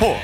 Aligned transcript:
스포츠 0.00 0.18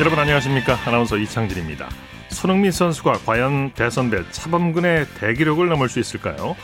여러분 0.00 0.18
안녕하십니까 0.18 0.76
아나운서 0.84 1.16
이창진입니다 1.16 1.88
손흥민 2.28 2.70
선수가 2.72 3.20
과연 3.24 3.72
대선배 3.72 4.30
차범근의 4.30 5.06
대기록을 5.18 5.70
넘을 5.70 5.88
수 5.88 5.98
있을까요 5.98 6.56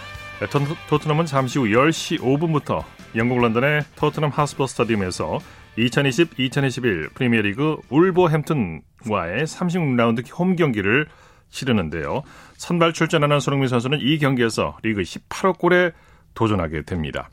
토트넘은 0.90 1.25
잠시 1.25 1.58
후 1.58 1.64
10시 1.68 2.21
5분부터 2.21 2.84
영국 3.14 3.39
런던의 3.39 3.84
토트넘 3.95 4.30
하스퍼 4.30 4.66
스타디움에서 4.66 5.39
2020-2021 5.79 7.14
프리미어리그 7.14 7.79
울버햄튼과의 7.88 9.45
36라운드 9.45 10.39
홈 10.39 10.57
경기를 10.57 11.07
치르는데요. 11.48 12.23
선발 12.59 12.93
출전하는 12.93 13.40
손흥민 13.40 13.68
선수는 13.68 14.00
이 14.03 14.18
경기에서 14.18 14.76
리그 14.82 15.00
18호 15.00 15.59
골에 15.59 15.93
도전하게 16.34 16.82
됩니다. 16.82 17.31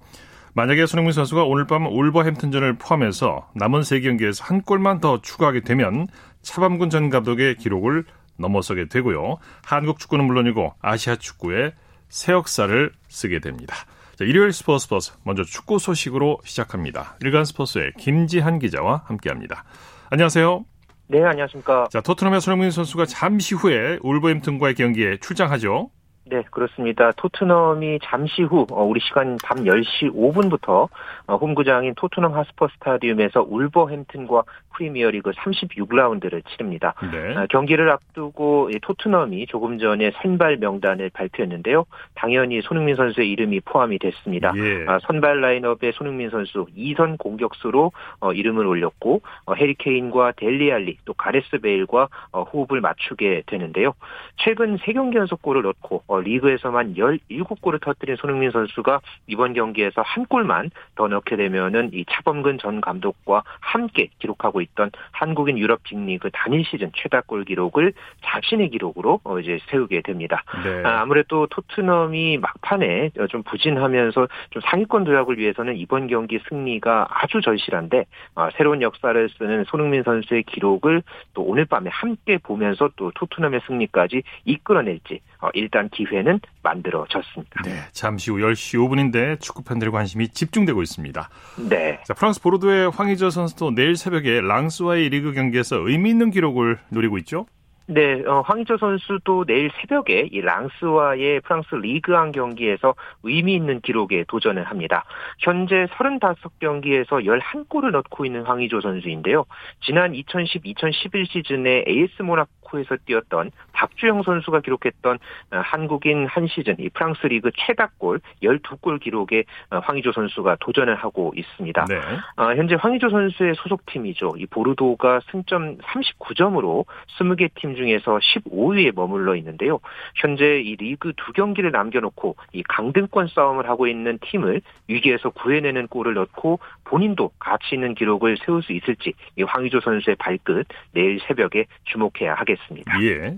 만약에 0.55 0.85
손흥민 0.85 1.13
선수가 1.13 1.45
오늘 1.45 1.65
밤 1.65 1.87
울버햄튼전을 1.87 2.77
포함해서 2.77 3.49
남은 3.55 3.81
3경기에서 3.81 4.43
한 4.43 4.61
골만 4.61 4.99
더 4.99 5.19
추가하게 5.19 5.61
되면 5.61 6.07
차범근 6.43 6.91
전 6.91 7.09
감독의 7.09 7.55
기록을 7.55 8.05
넘어서게 8.37 8.87
되고요. 8.87 9.37
한국 9.63 9.97
축구는 9.97 10.25
물론이고 10.25 10.75
아시아 10.79 11.15
축구의 11.15 11.73
새 12.09 12.33
역사를 12.33 12.91
쓰게 13.07 13.39
됩니다. 13.39 13.75
자, 14.15 14.25
일요일 14.25 14.53
스포츠 14.53 14.83
스포츠 14.83 15.11
먼저 15.23 15.43
축구 15.43 15.79
소식으로 15.79 16.37
시작합니다. 16.43 17.15
일간 17.21 17.45
스포츠의 17.45 17.93
김지한 17.97 18.59
기자와 18.59 19.03
함께합니다. 19.05 19.63
안녕하세요. 20.11 20.65
네, 21.07 21.23
안녕하십니까. 21.23 21.87
자, 21.89 22.01
토트넘의 22.01 22.41
손흥민 22.41 22.69
선수가 22.69 23.07
잠시 23.07 23.55
후에 23.55 23.97
울버햄튼과의 24.03 24.75
경기에 24.75 25.17
출장하죠. 25.17 25.89
네, 26.25 26.41
그렇습니다. 26.49 27.11
토트넘이 27.11 27.99
잠시 28.03 28.43
후 28.43 28.65
어, 28.71 28.83
우리 28.83 28.99
시간 29.01 29.37
밤 29.43 29.65
10시 29.65 30.13
5분부터 30.15 30.87
어, 31.27 31.35
홈구장인 31.35 31.95
토트넘 31.95 32.33
하스퍼 32.33 32.69
스타디움에서 32.69 33.45
울버햄튼과 33.49 34.43
프리미어리그 34.73 35.31
36라운드를 35.31 36.43
치릅니다. 36.47 36.93
네. 37.11 37.35
아, 37.35 37.45
경기를 37.47 37.89
앞두고 37.91 38.69
토트넘이 38.81 39.47
조금 39.47 39.77
전에 39.77 40.11
선발 40.21 40.57
명단을 40.57 41.11
발표했는데요. 41.11 41.85
당연히 42.15 42.61
손흥민 42.61 42.95
선수의 42.95 43.29
이름이 43.31 43.59
포함이 43.61 43.99
됐습니다. 43.99 44.53
예. 44.55 44.85
아, 44.87 44.99
선발 45.03 45.41
라인업에 45.41 45.91
손흥민 45.91 46.29
선수 46.29 46.65
2선 46.75 47.17
공격수로 47.17 47.91
어, 48.21 48.33
이름을 48.33 48.65
올렸고 48.65 49.21
해리 49.57 49.75
케인과 49.75 50.33
델리 50.37 50.71
알리 50.71 50.97
또 51.05 51.13
가레스 51.13 51.59
베일과 51.59 52.07
호흡을 52.33 52.81
맞추게 52.81 53.43
되는데요. 53.45 53.93
최근 54.37 54.77
3경기 54.77 55.15
연속 55.15 55.41
골을 55.41 55.61
넣고 55.63 56.03
어, 56.13 56.21
리그에서만 56.21 56.93
17골을 56.93 57.81
터뜨린 57.81 58.17
손흥민 58.17 58.51
선수가 58.51 59.01
이번 59.25 59.53
경기에서 59.53 60.03
한 60.03 60.27
골만 60.27 60.69
더 60.93 61.07
넣게 61.07 61.35
되면은 61.35 61.89
이 61.93 62.05
차범근 62.07 62.59
전 62.59 62.81
감독과 62.81 63.41
함께 63.59 64.09
기록하고 64.19 64.61
있던 64.61 64.91
한국인 65.11 65.57
유럽 65.57 65.81
빅리그 65.81 66.29
단일 66.31 66.63
시즌 66.65 66.91
최다골 66.95 67.45
기록을 67.45 67.93
자신의 68.21 68.69
기록으로 68.69 69.21
어, 69.23 69.39
이제 69.39 69.57
세우게 69.71 70.01
됩니다. 70.01 70.43
네. 70.63 70.83
아, 70.87 71.01
아무래도 71.01 71.47
토트넘이 71.47 72.37
막판에 72.37 73.09
좀 73.29 73.41
부진하면서 73.41 74.27
좀 74.51 74.61
상위권 74.65 75.05
도약을 75.05 75.39
위해서는 75.39 75.77
이번 75.77 76.05
경기 76.05 76.39
승리가 76.47 77.07
아주 77.09 77.41
절실한데 77.41 78.05
어, 78.35 78.49
새로운 78.55 78.83
역사를 78.83 79.29
쓰는 79.39 79.63
손흥민 79.63 80.03
선수의 80.03 80.43
기록을 80.43 81.01
또 81.33 81.41
오늘 81.41 81.65
밤에 81.65 81.89
함께 81.91 82.37
보면서 82.37 82.91
또 82.97 83.11
토트넘의 83.15 83.61
승리까지 83.65 84.21
이끌어낼지 84.45 85.21
일단 85.53 85.89
기 85.89 86.03
기회는 86.03 86.39
만들어졌습니다. 86.61 87.61
네, 87.63 87.71
잠시 87.91 88.31
후 88.31 88.37
10시 88.37 88.77
5분인데 88.77 89.39
축구 89.39 89.63
팬들의 89.63 89.91
관심이 89.91 90.27
집중되고 90.29 90.81
있습니다. 90.81 91.29
네. 91.69 91.99
자, 92.03 92.13
프랑스 92.13 92.41
보르도의 92.41 92.91
황희조 92.91 93.29
선수도 93.29 93.71
내일 93.71 93.95
새벽에 93.95 94.41
랑스와의 94.41 95.09
리그 95.09 95.33
경기에서 95.33 95.77
의미 95.77 96.09
있는 96.09 96.29
기록을 96.29 96.79
노리고 96.89 97.17
있죠? 97.19 97.45
네, 97.85 98.23
어, 98.25 98.41
황희조 98.45 98.77
선수도 98.77 99.43
내일 99.43 99.69
새벽에 99.81 100.29
이 100.31 100.39
랑스와의 100.39 101.41
프랑스 101.41 101.75
리그왕 101.75 102.31
경기에서 102.31 102.95
의미 103.23 103.55
있는 103.55 103.81
기록에 103.81 104.23
도전을 104.29 104.63
합니다. 104.63 105.03
현재 105.39 105.85
35경기에서 105.97 107.25
11골을 107.25 107.91
넣고 107.91 108.25
있는 108.25 108.43
황희조 108.43 108.79
선수인데요. 108.79 109.45
지난 109.81 110.13
2010-2011 110.13 111.27
시즌에 111.29 111.83
AS 111.85 112.21
모나코 112.21 112.62
에서 112.79 112.97
뛰었던 113.05 113.51
박주영 113.73 114.23
선수가 114.23 114.61
기록했던 114.61 115.15
어, 115.15 115.57
한국인 115.57 116.25
한 116.25 116.47
시즌 116.47 116.75
이 116.79 116.89
프랑스 116.89 117.27
리그 117.27 117.51
최다골 117.55 118.19
12골 118.41 118.99
기록에 118.99 119.43
어, 119.69 119.79
황희조 119.79 120.11
선수가 120.11 120.57
도전을 120.59 120.95
하고 120.95 121.33
있습니다. 121.35 121.85
네. 121.85 121.95
어, 122.37 122.55
현재 122.55 122.75
황희조 122.75 123.09
선수의 123.09 123.55
소속팀이죠. 123.55 124.33
이 124.37 124.45
보르도가 124.45 125.21
승점 125.31 125.77
39점으로 125.77 126.85
20개 127.17 127.49
팀 127.55 127.75
중에서 127.75 128.17
15위에 128.17 128.95
머물러 128.95 129.35
있는데요. 129.35 129.79
현재 130.15 130.59
이 130.59 130.75
리그 130.75 131.13
두 131.15 131.33
경기를 131.33 131.71
남겨놓고 131.71 132.35
이 132.53 132.63
강등권 132.63 133.27
싸움을 133.27 133.69
하고 133.69 133.87
있는 133.87 134.19
팀을 134.21 134.61
위기에서 134.87 135.29
구해내는 135.29 135.87
골을 135.87 136.13
넣고 136.13 136.59
본인도 136.93 137.31
가치 137.39 137.73
있는 137.73 137.95
기록을 137.95 138.37
세울 138.45 138.61
수 138.61 138.71
있을지 138.71 139.13
이 139.35 139.41
황의조 139.41 139.79
선수의 139.79 140.15
발끝 140.17 140.67
내일 140.91 141.19
새벽에 141.27 141.65
주목해야 141.85 142.35
하겠습니다. 142.35 143.01
예. 143.01 143.31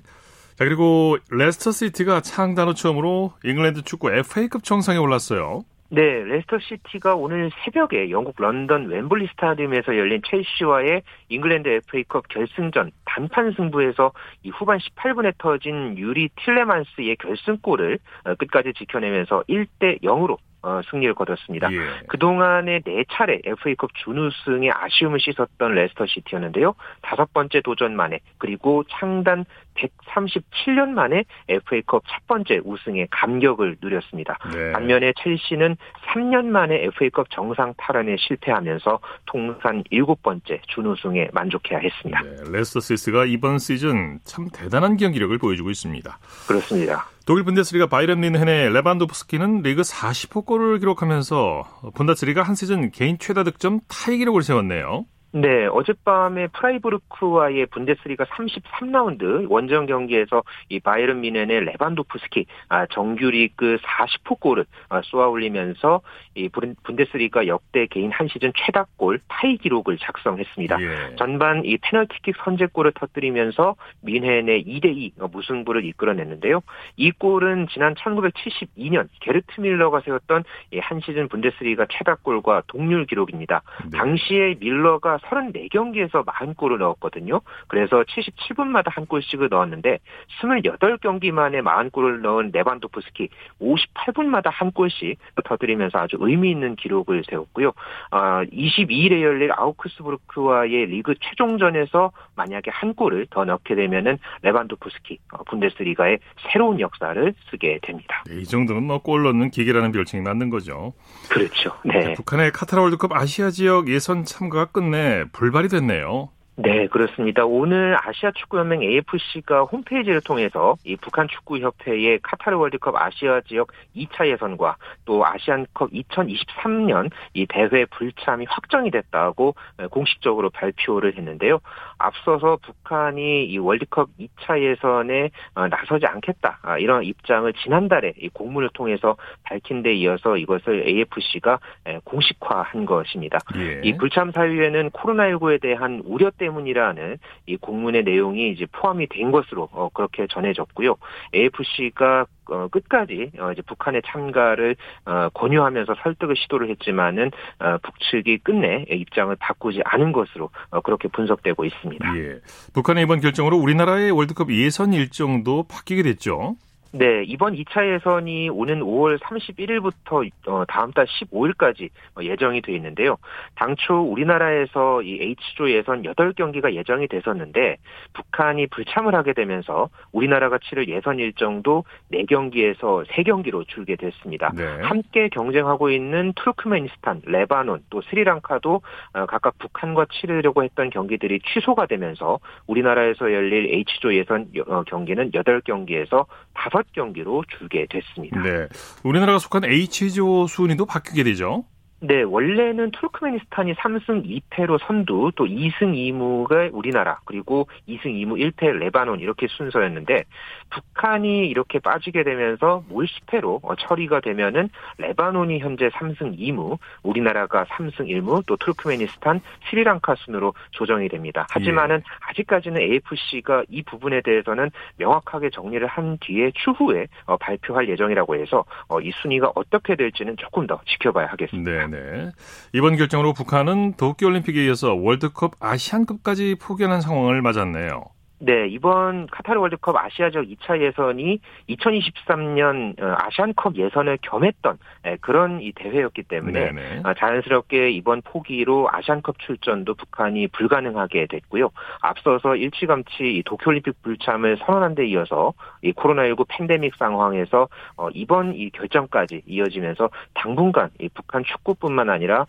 자 0.56 0.66
그리고 0.66 1.18
레스터 1.32 1.72
시티가 1.72 2.20
창단 2.20 2.68
후 2.68 2.74
처음으로 2.74 3.32
잉글랜드 3.46 3.84
축구 3.84 4.12
FA컵 4.12 4.66
정상에 4.66 4.98
올랐어요. 4.98 5.64
네, 5.88 6.02
레스터 6.02 6.58
시티가 6.60 7.16
오늘 7.16 7.50
새벽에 7.64 8.10
영국 8.10 8.36
런던 8.38 8.90
웸블리 8.92 9.28
스타디움에서 9.28 9.96
열린 9.96 10.22
첼시와의 10.28 11.04
잉글랜드 11.30 11.70
FA컵 11.70 12.28
결승전 12.28 12.92
단판 13.06 13.54
승부에서 13.54 14.12
이 14.44 14.50
후반 14.50 14.80
18분에 14.80 15.34
터진 15.38 15.98
유리 15.98 16.28
틸레만스의 16.44 17.16
결승골을 17.18 18.00
어, 18.26 18.36
끝까지 18.36 18.74
지켜내면서 18.74 19.44
1대 19.48 20.02
0으로 20.02 20.38
어, 20.66 20.82
승리를 20.90 21.14
거뒀습니다. 21.14 21.72
예. 21.72 21.78
그동안에 22.08 22.80
네 22.80 23.06
차례 23.12 23.40
FA컵 23.46 23.92
준우승에 23.94 24.72
아쉬움을 24.72 25.20
씻었던 25.20 25.76
레스터 25.76 26.08
시티였는데요. 26.08 26.74
다섯 27.04 27.32
번째 27.34 27.62
도전 27.62 27.96
만에 27.96 28.20
그리고 28.40 28.84
창단 28.90 29.46
137년 29.76 30.90
만에 30.90 31.24
FA컵 31.48 32.04
첫 32.08 32.26
번째 32.26 32.62
우승의 32.64 33.10
감격을 33.12 33.78
누렸습니다. 33.80 34.40
네. 34.52 34.72
반면에 34.72 35.14
첼시는 35.22 35.78
3년 36.08 36.46
만에 36.46 36.84
FA컵 36.86 37.30
정상 37.30 37.76
탈환에 37.78 38.16
실패하면서 38.18 39.00
통산 39.28 39.84
일곱 39.92 40.24
번째 40.24 40.62
준우승에 40.70 41.30
만족해야 41.32 41.78
했습니다. 41.78 42.22
네. 42.24 42.52
레스터 42.52 42.80
시티가 42.80 43.26
이번 43.26 43.60
시즌 43.60 44.20
참 44.24 44.48
대단한 44.52 44.98
경기력을 44.98 45.38
보여주고 45.38 45.70
있습니다. 45.70 46.18
그렇습니다. 46.48 47.06
독일 47.26 47.44
분데스리가 47.44 47.88
바이에른 47.88 48.22
뮌헨의 48.22 48.72
레반도프스키는 48.72 49.64
리그 49.64 49.82
40호 49.82 50.46
골을 50.46 50.80
기록하면서 50.80 51.92
분데스리가 51.96 52.44
한 52.44 52.54
시즌 52.54 52.92
개인 52.92 53.18
최다 53.18 53.44
득점 53.44 53.80
타이 53.88 54.18
기록을 54.18 54.44
세웠네요. 54.44 55.06
네, 55.36 55.66
어젯밤에 55.66 56.48
프라이부르크와의 56.48 57.66
분데스리가 57.66 58.24
33라운드 58.24 59.52
원정 59.52 59.86
경기에서 59.86 60.44
이 60.70 60.80
바이에른 60.80 61.20
뮌헨의 61.20 61.66
레반도프스키 61.66 62.46
아, 62.70 62.86
정규리그 62.86 63.78
40호 63.84 64.40
골을 64.40 64.64
아, 64.88 65.02
쏘아 65.04 65.28
올리면서 65.28 66.00
이 66.36 66.48
분데스리가 66.84 67.48
역대 67.48 67.86
개인 67.88 68.12
한 68.12 68.30
시즌 68.30 68.54
최다골 68.56 69.20
타이 69.28 69.58
기록을 69.58 69.98
작성했습니다. 69.98 70.82
예. 70.82 71.16
전반 71.18 71.66
이 71.66 71.78
페널티킥 71.82 72.38
선제골을 72.38 72.94
터뜨리면서 72.94 73.76
미넨의 74.04 74.64
2대2 74.64 75.32
무승부를 75.32 75.84
이끌어냈는데요. 75.84 76.62
이 76.96 77.12
골은 77.12 77.68
지난 77.74 77.94
1972년 77.96 79.10
게르트 79.20 79.60
밀러가 79.60 80.00
세웠던 80.00 80.46
한 80.80 81.02
시즌 81.02 81.28
분데스리가 81.28 81.88
최다골과 81.92 82.64
동률 82.68 83.06
기록입니다. 83.06 83.64
네. 83.92 83.98
당시에 83.98 84.56
밀러가 84.62 85.20
34경기에서 85.30 86.26
40골을 86.26 86.78
넣었거든요. 86.78 87.42
그래서 87.68 88.04
77분마다 88.04 88.86
한 88.88 89.06
골씩을 89.06 89.50
넣었는데 89.50 90.00
28경기 90.42 91.32
만에 91.32 91.62
40골을 91.62 92.22
넣은 92.22 92.52
네반도프스키 92.54 93.30
58분마다 93.62 94.50
한 94.52 94.72
골씩 94.72 95.18
터뜨리면서 95.44 96.00
아주 96.00 96.18
의미 96.20 96.52
있는 96.52 96.76
기록을 96.76 97.24
세웠고요. 97.30 97.74
22일에 98.12 99.14
아, 99.14 99.22
열릴 99.22 99.52
아우크스부르크와의 99.54 100.88
리그 100.88 101.16
최종전에서 101.22 102.12
만약에 102.36 102.72
한 102.72 102.94
골을 102.94 103.28
더 103.30 103.46
넣게 103.46 103.76
되면은 103.76 104.18
레반도프스키 104.42 105.20
어, 105.34 105.44
분데스리가의 105.46 106.20
새로운 106.52 106.80
역사를 106.80 107.34
쓰게 107.50 107.80
됩니다. 107.82 108.24
네, 108.28 108.40
이 108.42 108.44
정도는 108.46 108.84
뭐골 108.84 109.24
넣는 109.24 109.52
기계라는 109.52 109.92
별칭이 109.92 110.22
맞는 110.24 110.50
거죠. 110.50 110.94
그렇죠. 111.30 111.72
네. 111.84 112.14
북한의 112.14 112.52
카타르 112.52 112.82
월드컵 112.82 113.14
아시아 113.14 113.50
지역 113.50 113.90
예선 113.90 114.24
참가가 114.24 114.66
끝내 114.66 115.15
불발이 115.32 115.70
됐네요. 115.70 116.30
네, 116.58 116.88
그렇습니다. 116.88 117.46
오늘 117.46 117.98
아시아 118.02 118.32
축구연맹 118.32 118.82
AFC가 118.82 119.64
홈페이지를 119.64 120.22
통해서 120.22 120.76
이 120.86 120.96
북한 120.96 121.28
축구협회의 121.28 122.20
카타르 122.24 122.58
월드컵 122.58 122.96
아시아 122.96 123.42
지역 123.42 123.74
2차 123.94 124.26
예선과 124.28 124.78
또 125.04 125.26
아시안컵 125.26 125.92
2023년 125.92 127.12
이 127.34 127.46
대회 127.46 127.84
불참이 127.86 128.46
확정이 128.48 128.90
됐다고 128.90 129.56
공식적으로 129.92 130.50
발표를 130.50 131.18
했는데요. 131.18 131.60
앞서서 131.98 132.58
북한이 132.62 133.48
이 133.48 133.58
월드컵 133.58 134.08
2차 134.18 134.62
예선에 134.62 135.32
어, 135.56 135.68
나서지 135.68 136.06
않겠다 136.06 136.60
아, 136.62 136.78
이런 136.78 137.04
입장을 137.04 137.52
지난달에 137.54 138.14
이 138.18 138.30
공문을 138.30 138.70
통해서 138.74 139.18
밝힌 139.44 139.84
데 139.84 139.94
이어서 139.94 140.38
이것을 140.38 140.88
AFC가 140.88 141.60
공식화한 142.06 142.86
것입니다. 142.86 143.40
예. 143.58 143.82
이 143.84 143.98
불참 143.98 144.32
사유에는 144.32 144.92
코로나19에 144.92 145.62
대한 145.62 146.02
우려 146.06 146.30
때문에 146.32 146.45
때문이라는 146.46 147.18
이 147.48 147.58
공문의 147.58 148.04
내용이 148.04 148.52
이제 148.52 148.66
포함이 148.72 149.08
된 149.08 149.32
것으로 149.32 149.70
어, 149.72 149.90
그렇게 149.94 150.28
전해졌고요. 150.30 150.96
AFC가 151.34 152.28
어, 152.48 152.68
끝까지 152.68 153.32
어, 153.40 153.52
이제 153.52 153.62
북한의 153.64 154.04
참가를 154.06 154.76
어, 155.06 155.30
권유하면서 155.34 155.96
설득을 156.04 156.36
시도를 156.38 156.70
했지만은 156.70 157.32
어, 157.60 157.78
북측이 157.82 158.40
끝내 158.40 158.86
입장을 158.90 159.36
바꾸지 159.38 159.82
않은 159.84 160.12
것으로 160.12 160.50
어, 160.70 160.82
그렇게 160.82 161.08
분석되고 161.08 161.66
있습니다. 161.66 162.18
예. 162.18 162.40
북한의 162.74 163.04
이번 163.04 163.20
결정으로 163.20 163.58
우리나라의 163.58 164.12
월드컵 164.12 164.52
예선 164.52 164.94
일정도 164.94 165.64
바뀌게 165.64 166.04
됐죠. 166.04 166.56
네, 166.98 167.24
이번 167.28 167.56
2차 167.56 167.94
예선이 167.94 168.48
오는 168.50 168.80
5월 168.80 169.20
31일부터 169.20 170.32
어, 170.48 170.64
다음 170.66 170.94
달 170.94 171.06
15일까지 171.06 171.90
어, 172.18 172.24
예정이 172.24 172.62
돼 172.62 172.74
있는데요. 172.76 173.18
당초 173.56 173.96
우리나라에서 173.96 175.02
이 175.02 175.20
H조 175.22 175.72
예선 175.72 176.04
8경기가 176.04 176.74
예정이 176.74 177.10
됐었는데 177.10 177.76
북한이 178.14 178.68
불참을 178.68 179.14
하게 179.14 179.34
되면서 179.34 179.90
우리나라가 180.14 180.58
치를 180.58 180.88
예선 180.88 181.20
일정도 181.20 181.84
4경기에서 182.14 183.06
3경기로 183.08 183.68
줄게 183.68 183.98
됐습니다. 183.98 184.54
네. 184.56 184.64
함께 184.82 185.28
경쟁하고 185.28 185.90
있는 185.90 186.32
투르크메니스탄, 186.38 187.24
레바논, 187.26 187.84
또 187.90 188.02
스리랑카도 188.04 188.82
어, 189.16 189.26
각각 189.26 189.58
북한과 189.58 190.06
치르려고 190.14 190.64
했던 190.64 190.90
경기들이 190.90 191.42
취소가 191.42 191.88
되면서 191.88 192.40
우리나라에서 192.68 193.34
열릴 193.34 193.74
H조 193.74 194.16
예선 194.16 194.50
경기는 194.88 195.32
8경기에서 195.32 196.26
5 196.56 196.82
경기로 196.94 197.44
줄게 197.58 197.86
됐습니다. 197.90 198.42
네. 198.42 198.68
우리나라가 199.04 199.40
속한 199.40 199.66
H조 199.66 200.48
순위도 200.48 200.86
바뀌게 200.86 201.24
되죠. 201.24 201.66
네, 202.02 202.24
원래는 202.24 202.92
투르크메니스탄이 202.92 203.74
3승 203.76 204.42
2패로 204.52 204.80
선두, 204.86 205.32
또 205.36 205.46
2승 205.46 205.94
2무가 205.96 206.70
우리나라, 206.74 207.20
그리고 207.24 207.68
2승 207.88 208.08
2무 208.08 208.52
1패 208.52 208.70
레바논 208.70 209.22
이렇게 209.22 209.48
순서였는데 209.48 210.26
북한이 210.70 211.48
이렇게 211.48 211.80
빠지게 211.80 212.24
되면서 212.24 212.84
몰 212.90 213.06
10패로 213.06 213.60
어, 213.64 213.76
처리가 213.76 214.20
되면은 214.20 214.70
레바논이 214.98 215.60
현재 215.60 215.88
3승 215.88 216.38
2무, 216.38 216.78
우리나라가 217.02 217.64
3승 217.64 218.08
1무, 218.08 218.46
또 218.46 218.58
투르크메니스탄, 218.58 219.40
스리랑카 219.70 220.16
순으로 220.16 220.54
조정이 220.72 221.08
됩니다. 221.08 221.48
하지만은 221.50 221.98
예. 221.98 222.02
아직까지는 222.30 222.82
AFC가 222.82 223.64
이 223.70 223.82
부분에 223.84 224.22
대해서는 224.22 224.70
명확하게 224.98 225.50
정리를 225.50 225.88
한 225.88 226.18
뒤에 226.20 226.52
추후에 226.56 227.08
어, 227.26 227.38
발표할 227.38 227.88
예정이라고 227.88 228.36
해서 228.36 228.66
어, 228.90 229.00
이 229.00 229.12
순위가 229.22 229.54
어떻게 229.56 229.96
될지는 229.96 230.36
조금 230.38 230.68
더 230.68 230.82
지켜봐야 230.86 231.28
하겠습니다. 231.28 231.72
네. 231.72 231.85
네. 231.88 232.32
이번 232.74 232.96
결정으로 232.98 233.34
북한은 233.34 233.94
도쿄올림픽에 233.94 234.66
이어서 234.66 234.94
월드컵 234.94 235.54
아시안컵까지 235.60 236.56
포기하는 236.60 237.02
상황을 237.02 237.42
맞았네요. 237.42 238.15
네, 238.46 238.68
이번 238.68 239.26
카타르 239.26 239.60
월드컵 239.60 239.96
아시아적 239.96 240.46
2차 240.46 240.80
예선이 240.80 241.40
2023년 241.68 243.02
어, 243.02 243.16
아시안컵 243.18 243.76
예선을 243.76 244.20
겸했던 244.22 244.78
예, 245.08 245.18
그런 245.20 245.62
이 245.62 245.72
대회였기 245.72 246.22
때문에 246.24 246.72
네네. 246.72 247.02
어, 247.06 247.16
자연스럽게 247.16 247.90
이번 247.90 248.22
포기로 248.22 248.88
아시안컵 248.92 249.40
출전도 249.40 249.96
북한이 249.96 250.50
불가능하게 250.50 251.26
됐고요. 251.26 251.72
앞서서 252.02 252.56
일찌감치 252.56 253.42
도쿄올림픽 253.48 254.04
불참을 254.04 254.58
선언한 254.64 254.94
데 254.94 255.08
이어서 255.08 255.54
이 255.82 255.92
코로나19 255.94 256.46
팬데믹 256.48 256.98
상황에서 256.98 257.68
어, 257.98 258.10
이번 258.14 258.54
이 258.54 258.70
결정까지 258.70 259.42
이어지면서 259.48 260.12
당분간 260.36 260.92
이 261.02 261.10
북한 261.10 261.44
축구뿐만 261.44 262.12
아니라 262.12 262.46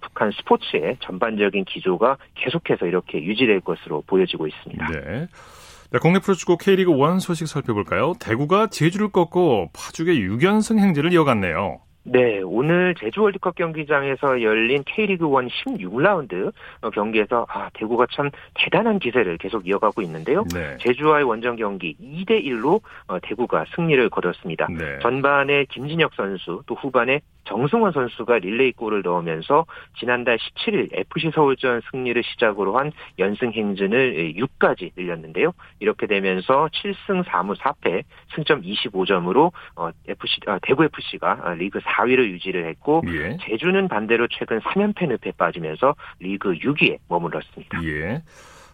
북한 0.00 0.32
스포츠의 0.32 0.96
전반적인 1.00 1.66
기조가 1.66 2.16
계속해서 2.34 2.86
이렇게 2.86 3.22
유지될 3.22 3.60
것으로 3.60 4.02
보여지고 4.08 4.48
있습니다. 4.48 4.88
네. 4.88 5.28
네, 5.92 5.98
국내 6.00 6.18
프로축구 6.18 6.58
K리그 6.58 6.92
1 6.92 7.20
소식 7.20 7.46
살펴볼까요? 7.46 8.14
대구가 8.20 8.66
제주를 8.68 9.08
꺾고 9.08 9.70
파죽의 9.72 10.18
6연승 10.18 10.78
행진을 10.78 11.12
이어갔네요. 11.12 11.80
네, 12.08 12.40
오늘 12.44 12.94
제주 13.00 13.20
월드컵 13.20 13.56
경기장에서 13.56 14.40
열린 14.40 14.84
K리그 14.86 15.26
1 15.26 15.48
16라운드 15.76 16.52
경기에서 16.92 17.46
아, 17.48 17.68
대구가 17.74 18.06
참 18.12 18.30
대단한 18.54 19.00
기세를 19.00 19.38
계속 19.38 19.66
이어가고 19.66 20.02
있는데요. 20.02 20.44
네. 20.54 20.76
제주와의 20.78 21.24
원정 21.24 21.56
경기 21.56 21.96
2대 22.00 22.44
1로 22.44 22.80
어, 23.08 23.18
대구가 23.20 23.64
승리를 23.74 24.08
거뒀습니다. 24.08 24.68
네. 24.70 24.98
전반에 25.02 25.64
김진혁 25.64 26.14
선수, 26.14 26.62
또 26.66 26.76
후반에 26.76 27.20
정승원 27.46 27.92
선수가 27.92 28.38
릴레이 28.38 28.72
골을 28.72 29.02
넣으면서 29.02 29.66
지난달 29.98 30.36
17일 30.36 30.88
FC 30.92 31.30
서울전 31.34 31.80
승리를 31.90 32.22
시작으로 32.22 32.78
한 32.78 32.92
연승 33.18 33.52
행진을 33.52 34.34
6까지 34.34 34.92
늘렸는데요. 34.96 35.52
이렇게 35.80 36.06
되면서 36.06 36.68
7승 36.72 37.24
4무 37.24 37.56
4패 37.56 38.02
승점 38.34 38.62
25점으로 38.62 39.52
FC 40.06 40.40
아, 40.46 40.58
대구 40.62 40.84
FC가 40.84 41.54
리그 41.54 41.78
4위를 41.80 42.28
유지를 42.30 42.68
했고 42.68 43.02
예. 43.08 43.36
제주는 43.42 43.88
반대로 43.88 44.26
최근 44.30 44.60
3연패 44.60 45.08
늪에 45.08 45.32
빠지면서 45.36 45.94
리그 46.20 46.52
6위에 46.54 46.98
머물렀습니다. 47.08 47.82
예. 47.84 48.22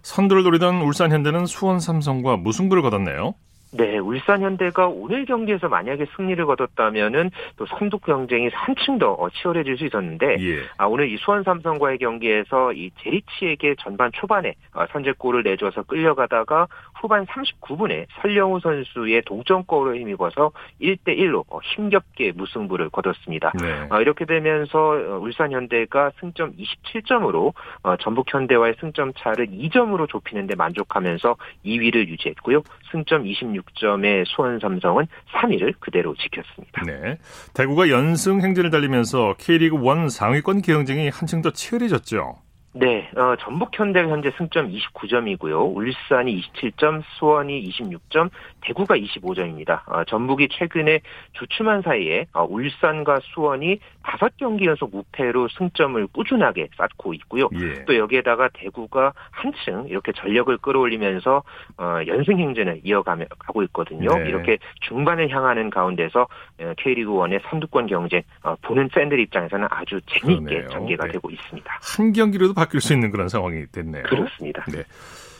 선두를 0.02 0.42
노리던 0.42 0.82
울산 0.82 1.12
현대는 1.12 1.46
수원 1.46 1.78
삼성과 1.78 2.36
무승부를 2.36 2.82
거뒀네요. 2.82 3.34
네, 3.74 3.98
울산 3.98 4.42
현대가 4.42 4.86
오늘 4.86 5.24
경기에서 5.24 5.68
만약에 5.68 6.06
승리를 6.16 6.44
거뒀다면은 6.44 7.30
또 7.56 7.64
선두 7.64 7.98
경쟁이 7.98 8.50
한층 8.52 8.98
더 8.98 9.12
어, 9.12 9.30
치열해질 9.30 9.78
수 9.78 9.86
있었는데 9.86 10.36
예. 10.40 10.62
아, 10.76 10.84
오늘 10.84 11.10
이 11.10 11.16
수원 11.16 11.42
삼성과의 11.42 11.96
경기에서 11.96 12.74
이 12.74 12.90
제리치에게 13.02 13.76
전반 13.80 14.12
초반에 14.12 14.54
어, 14.74 14.84
선제골을 14.92 15.42
내줘서 15.42 15.82
끌려가다가 15.84 16.68
후반 17.00 17.24
39분에 17.24 18.06
설영우 18.20 18.60
선수의 18.60 19.22
동점골을 19.22 19.98
힘입어서 20.00 20.52
1대 20.80 21.16
1로 21.18 21.44
어, 21.48 21.58
힘겹게 21.62 22.32
무승부를 22.32 22.90
거뒀습니다. 22.90 23.52
네. 23.58 23.88
어, 23.90 24.02
이렇게 24.02 24.26
되면서 24.26 24.78
어, 24.78 25.18
울산 25.18 25.50
현대가 25.52 26.10
승점 26.20 26.52
27점으로 26.56 27.54
어, 27.82 27.96
전북 27.96 28.32
현대와의 28.32 28.74
승점 28.80 29.14
차를 29.14 29.46
2점으로 29.46 30.10
좁히는데 30.10 30.56
만족하면서 30.56 31.36
2위를 31.64 32.08
유지했고요. 32.08 32.62
승점 32.92 33.26
26 33.26 33.62
6점의 33.74 34.24
수원 34.26 34.58
삼성은 34.60 35.06
3위를 35.32 35.74
그대로 35.80 36.14
지켰습니다. 36.14 36.82
네. 36.86 37.18
대구가 37.54 37.88
연승 37.88 38.40
행진을 38.40 38.70
달리면서 38.70 39.36
K리그 39.38 39.76
1 39.76 40.10
상위권 40.10 40.62
경쟁이 40.62 41.08
한층 41.08 41.42
더 41.42 41.50
치열해졌죠. 41.50 42.36
네, 42.74 43.10
어, 43.16 43.36
전북 43.38 43.78
현대가 43.78 44.08
현재 44.08 44.32
승점 44.38 44.70
29점이고요. 44.70 45.76
울산이 45.76 46.40
27점, 46.40 47.02
수원이 47.18 47.68
26점, 47.68 48.30
대구가 48.62 48.96
25점입니다. 48.96 49.82
어, 49.86 50.04
전북이 50.04 50.48
최근에 50.50 51.00
주춤한 51.34 51.82
사이에 51.82 52.26
어, 52.32 52.44
울산과 52.48 53.20
수원이 53.34 53.78
5경기 54.02 54.64
연속 54.64 54.90
무패로 54.90 55.48
승점을 55.48 56.06
꾸준하게 56.08 56.68
쌓고 56.76 57.12
있고요. 57.14 57.50
예. 57.60 57.84
또 57.84 57.96
여기에다가 57.96 58.48
대구가 58.54 59.12
한층 59.30 59.86
이렇게 59.88 60.12
전력을 60.12 60.56
끌어올리면서 60.58 61.42
어, 61.76 61.98
연승 62.06 62.38
행진을 62.38 62.80
이어가며 62.84 63.26
가고 63.38 63.62
있거든요. 63.64 64.16
네. 64.18 64.28
이렇게 64.28 64.58
중반을 64.80 65.28
향하는 65.28 65.68
가운데서 65.68 66.22
어, 66.22 66.72
K리그 66.78 67.10
1의 67.10 67.40
선두권 67.50 67.86
경쟁 67.86 68.22
어, 68.42 68.56
보는 68.62 68.88
팬들 68.88 69.20
입장에서는 69.20 69.68
아주 69.70 70.00
재미있게. 70.06 70.68
전개가 70.68 71.06
네. 71.06 71.12
되고 71.12 71.30
있습니다. 71.30 71.78
한 71.96 72.12
경기로도 72.12 72.54
바뀔 72.62 72.80
수 72.80 72.92
있는 72.92 73.10
그런 73.10 73.28
상황이 73.28 73.66
됐네요. 73.72 74.04
그렇습니다. 74.04 74.64
네. 74.68 74.84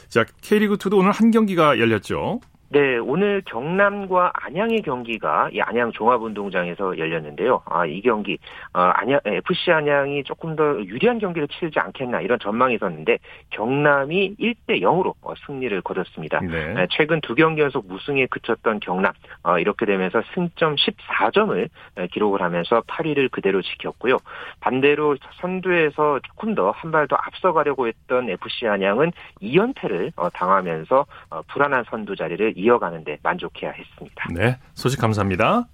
자, 0.09 0.25
K리그2도 0.25 0.99
오늘 0.99 1.12
한 1.12 1.31
경기가 1.31 1.79
열렸죠. 1.79 2.41
네, 2.73 2.97
오늘 2.97 3.43
경남과 3.45 4.33
안양의 4.35 4.81
경기가 4.81 5.50
이 5.52 5.61
안양 5.61 5.93
종합운동장에서 5.93 6.97
열렸는데요. 6.97 7.61
아, 7.67 7.85
이 7.85 8.00
경기 8.00 8.38
어, 8.73 8.81
안양 8.81 9.21
FC 9.26 9.71
안양이 9.73 10.25
조금 10.25 10.57
더 10.57 10.81
유리한 10.83 11.19
경기를 11.19 11.49
치르지 11.49 11.79
않겠나 11.79 12.23
이런 12.23 12.38
전망이 12.38 12.75
있었는데 12.76 13.19
경남이 13.50 14.37
1대 14.41 14.81
0으로 14.81 15.12
어, 15.21 15.35
승리를 15.47 15.79
거뒀습니다. 15.83 16.41
네. 16.41 16.73
네. 16.75 16.87
최근 16.91 17.21
두 17.21 17.35
경기 17.35 17.61
연속 17.61 17.87
무승에 17.87 18.25
그쳤던 18.26 18.81
경남 18.81 19.12
어, 19.43 19.59
이렇게 19.59 19.85
되면서 19.85 20.23
승점 20.35 20.76
14점을 20.76 21.69
기록을 22.11 22.41
하면서 22.41 22.81
8위를 22.83 23.31
그대로 23.31 23.61
지켰고요. 23.61 24.17
반대로 24.61 25.17
선두에서 25.41 26.21
조금 26.23 26.55
더 26.55 26.73
한 26.73 26.91
발 26.91 27.07
더 27.07 27.17
앞서가려고 27.21 27.87
했던 27.87 28.31
FC 28.31 28.67
안양은 28.67 29.12
2연패를 29.43 30.12
어, 30.17 30.31
당하면서 30.31 31.05
어, 31.31 31.43
불안한 31.49 31.85
선두 31.91 32.17
자리를 32.17 32.55
이어가는데 32.62 33.19
만족해야 33.23 33.73
했습니다. 33.73 34.28
네, 34.35 34.59
소식 34.75 35.00
감사합니다. 35.00 35.66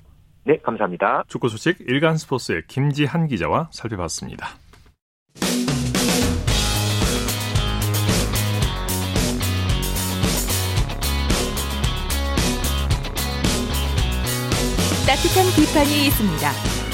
네, 0.44 0.56
감사합니다. 0.58 1.24
축구 1.28 1.48
소식 1.48 1.76
일간 1.80 2.16
스포츠의 2.16 2.62
김지한 2.66 3.26
기자와 3.28 3.68
살펴봤습니다. 3.70 4.48
따뜻한 15.06 15.46
비판이 15.56 16.06
있습니다. 16.08 16.50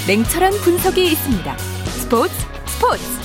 냉철한 0.07 0.53
분석이 0.63 1.05
있습니다. 1.05 1.57
스포츠 1.59 2.33
스포츠. 2.67 3.24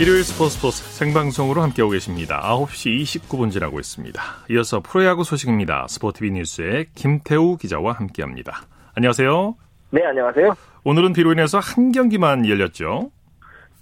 일요일 0.00 0.24
스포츠 0.24 0.56
스포츠 0.56 0.82
생방송으로 0.82 1.60
함께하고 1.60 1.92
계십니다. 1.92 2.40
9시 2.42 3.02
29분 3.02 3.50
지나고 3.50 3.78
있습니다. 3.78 4.20
이어서 4.50 4.80
프로야구 4.80 5.22
소식입니다. 5.22 5.86
스포티비 5.88 6.30
뉴스의 6.32 6.86
김태우 6.94 7.56
기자와 7.58 7.92
함께합니다. 7.92 8.62
안녕하세요. 8.94 9.54
네, 9.90 10.04
안녕하세요. 10.04 10.54
오늘은 10.84 11.12
비로 11.12 11.32
인해서 11.32 11.58
한 11.58 11.92
경기만 11.92 12.48
열렸죠. 12.48 13.10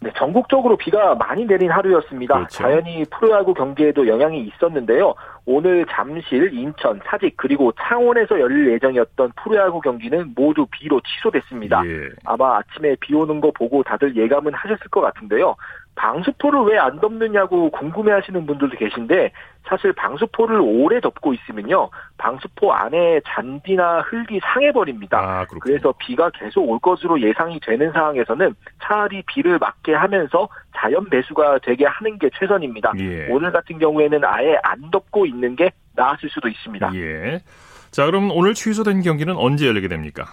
네, 0.03 0.11
전국적으로 0.17 0.77
비가 0.79 1.15
많이 1.15 1.45
내린 1.47 1.71
하루였습니다. 1.71 2.35
그렇죠. 2.35 2.63
자연히 2.63 3.05
프로야구 3.05 3.53
경기에도 3.53 4.09
영향이 4.09 4.41
있었는데요. 4.41 5.15
오늘 5.45 5.85
잠실, 5.91 6.53
인천, 6.55 7.01
사직 7.05 7.37
그리고 7.37 7.71
창원에서 7.73 8.41
열릴 8.41 8.73
예정이었던 8.73 9.33
프로야구 9.43 9.81
경기는 9.81 10.33
모두 10.35 10.67
비로 10.71 11.01
취소됐습니다. 11.03 11.83
예. 11.85 12.09
아마 12.25 12.59
아침에 12.59 12.97
비 13.01 13.15
오는 13.15 13.41
거 13.41 13.51
보고 13.51 13.83
다들 13.83 14.17
예감은 14.17 14.55
하셨을 14.55 14.89
것 14.91 15.03
같은데요. 15.03 15.55
방수포를 15.95 16.61
왜 16.63 16.79
안 16.79 16.99
덮느냐고 16.99 17.71
궁금해하시는 17.71 18.47
분들도 18.47 18.77
계신데 18.79 19.33
사실 19.69 19.93
방수포를 19.93 20.59
오래 20.63 20.99
덮고 21.01 21.35
있으면요 21.35 21.91
방수포 22.17 22.73
안에 22.73 23.21
잔디나 23.27 24.01
흙이 24.01 24.41
상해버립니다. 24.43 25.19
아, 25.19 25.47
그래서 25.61 25.93
비가 25.99 26.31
계속 26.31 26.67
올 26.69 26.79
것으로 26.79 27.21
예상이 27.21 27.61
되는 27.61 27.93
상황에서는 27.93 28.55
차라리 28.83 29.23
비를 29.27 29.59
맞게 29.59 29.93
하면서 29.95 30.49
자연 30.75 31.05
배수가 31.11 31.59
되게 31.63 31.85
하는 31.85 32.19
게 32.19 32.31
최선입니다. 32.39 32.93
예. 33.01 33.29
오늘 33.29 33.53
같은 33.53 33.79
경우에는 33.79 34.25
아예 34.25 34.57
안 34.63 34.91
덮고 34.91 35.27
있는 35.27 35.55
게 35.55 35.71
나았을 35.95 36.31
수도 36.31 36.49
있습니다. 36.49 36.93
예. 36.95 37.41
자 37.91 38.07
그럼 38.07 38.31
오늘 38.33 38.55
취소된 38.55 39.03
경기는 39.03 39.37
언제 39.37 39.67
열리게 39.67 39.89
됩니까? 39.89 40.25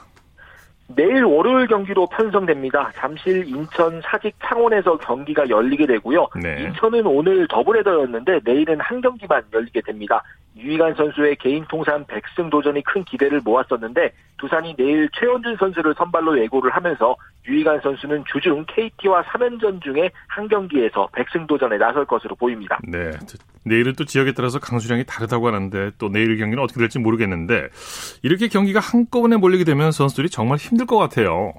내일 0.87 1.23
월요일 1.23 1.67
경기로 1.67 2.07
편성됩니다. 2.07 2.91
잠실, 2.95 3.45
인천, 3.47 4.01
사직, 4.01 4.35
창원에서 4.41 4.97
경기가 4.97 5.47
열리게 5.49 5.85
되고요. 5.85 6.27
네. 6.41 6.63
인천은 6.63 7.05
오늘 7.05 7.47
더블헤더였는데 7.47 8.39
내일은 8.45 8.79
한 8.79 9.01
경기만 9.01 9.43
열리게 9.53 9.81
됩니다. 9.81 10.23
유희관 10.57 10.95
선수의 10.95 11.35
개인 11.37 11.65
통산 11.69 12.05
100승 12.05 12.49
도전이 12.49 12.83
큰 12.83 13.03
기대를 13.03 13.41
모았었는데 13.43 14.11
두산이 14.37 14.75
내일 14.75 15.09
최원준 15.19 15.57
선수를 15.57 15.93
선발로 15.97 16.39
예고를 16.43 16.71
하면서 16.71 17.15
유희관 17.47 17.81
선수는 17.81 18.23
주중 18.31 18.65
KT와 18.67 19.23
3연전 19.23 19.81
중에 19.81 20.09
한 20.27 20.47
경기에서 20.47 21.07
100승 21.13 21.47
도전에 21.47 21.77
나설 21.77 22.05
것으로 22.05 22.35
보입니다. 22.35 22.79
네. 22.87 23.11
내일은 23.63 23.93
또 23.97 24.05
지역에 24.05 24.33
따라서 24.33 24.59
강수량이 24.59 25.05
다르다고 25.05 25.47
하는데 25.47 25.91
또 25.97 26.09
내일 26.09 26.37
경기는 26.37 26.61
어떻게 26.63 26.79
될지 26.79 26.99
모르겠는데 26.99 27.69
이렇게 28.23 28.47
경기가 28.47 28.79
한꺼번에 28.79 29.37
몰리게 29.37 29.63
되면 29.63 29.91
선수들이 29.91 30.29
정말 30.29 30.57
힘들 30.57 30.85
것 30.85 30.97
같아요. 30.97 31.53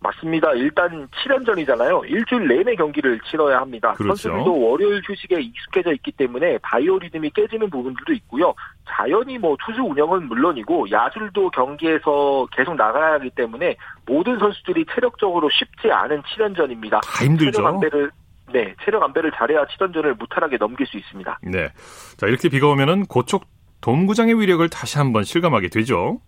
맞습니다. 0.00 0.52
일단 0.52 1.08
7연 1.08 1.44
전이잖아요. 1.44 2.02
일주일 2.06 2.46
내내 2.46 2.76
경기를 2.76 3.18
치러야 3.28 3.60
합니다. 3.60 3.94
그렇죠. 3.94 4.28
선수들도 4.28 4.60
월요일 4.60 5.02
휴식에 5.04 5.40
익숙해져 5.40 5.92
있기 5.94 6.12
때문에 6.12 6.58
바이오 6.58 6.98
리듬이 7.00 7.30
깨지는 7.30 7.68
부분들도 7.68 8.12
있고요. 8.12 8.54
자연히 8.88 9.38
뭐 9.38 9.56
투수 9.64 9.82
운영은 9.82 10.28
물론이고 10.28 10.90
야술도 10.90 11.50
경기에서 11.50 12.46
계속 12.52 12.76
나가야 12.76 13.14
하기 13.14 13.30
때문에 13.30 13.76
모든 14.06 14.38
선수들이 14.38 14.86
체력적으로 14.94 15.48
쉽지 15.50 15.90
않은 15.90 16.22
7연 16.22 16.56
전입니다. 16.56 17.00
다 17.00 17.24
힘들죠. 17.24 17.58
체력 17.58 17.74
안배를 17.74 18.10
네, 18.52 18.74
체력 18.84 19.02
안배를 19.02 19.30
잘해야 19.36 19.66
7연전을 19.66 20.18
무탈하게 20.18 20.56
넘길 20.56 20.86
수 20.86 20.96
있습니다. 20.96 21.38
네. 21.42 21.68
자, 22.16 22.26
이렇게 22.26 22.48
비가 22.48 22.68
오면은 22.68 23.04
고척 23.04 23.44
돔구장의 23.80 24.40
위력을 24.40 24.66
다시 24.70 24.98
한번 24.98 25.22
실감하게 25.22 25.68
되죠. 25.68 26.20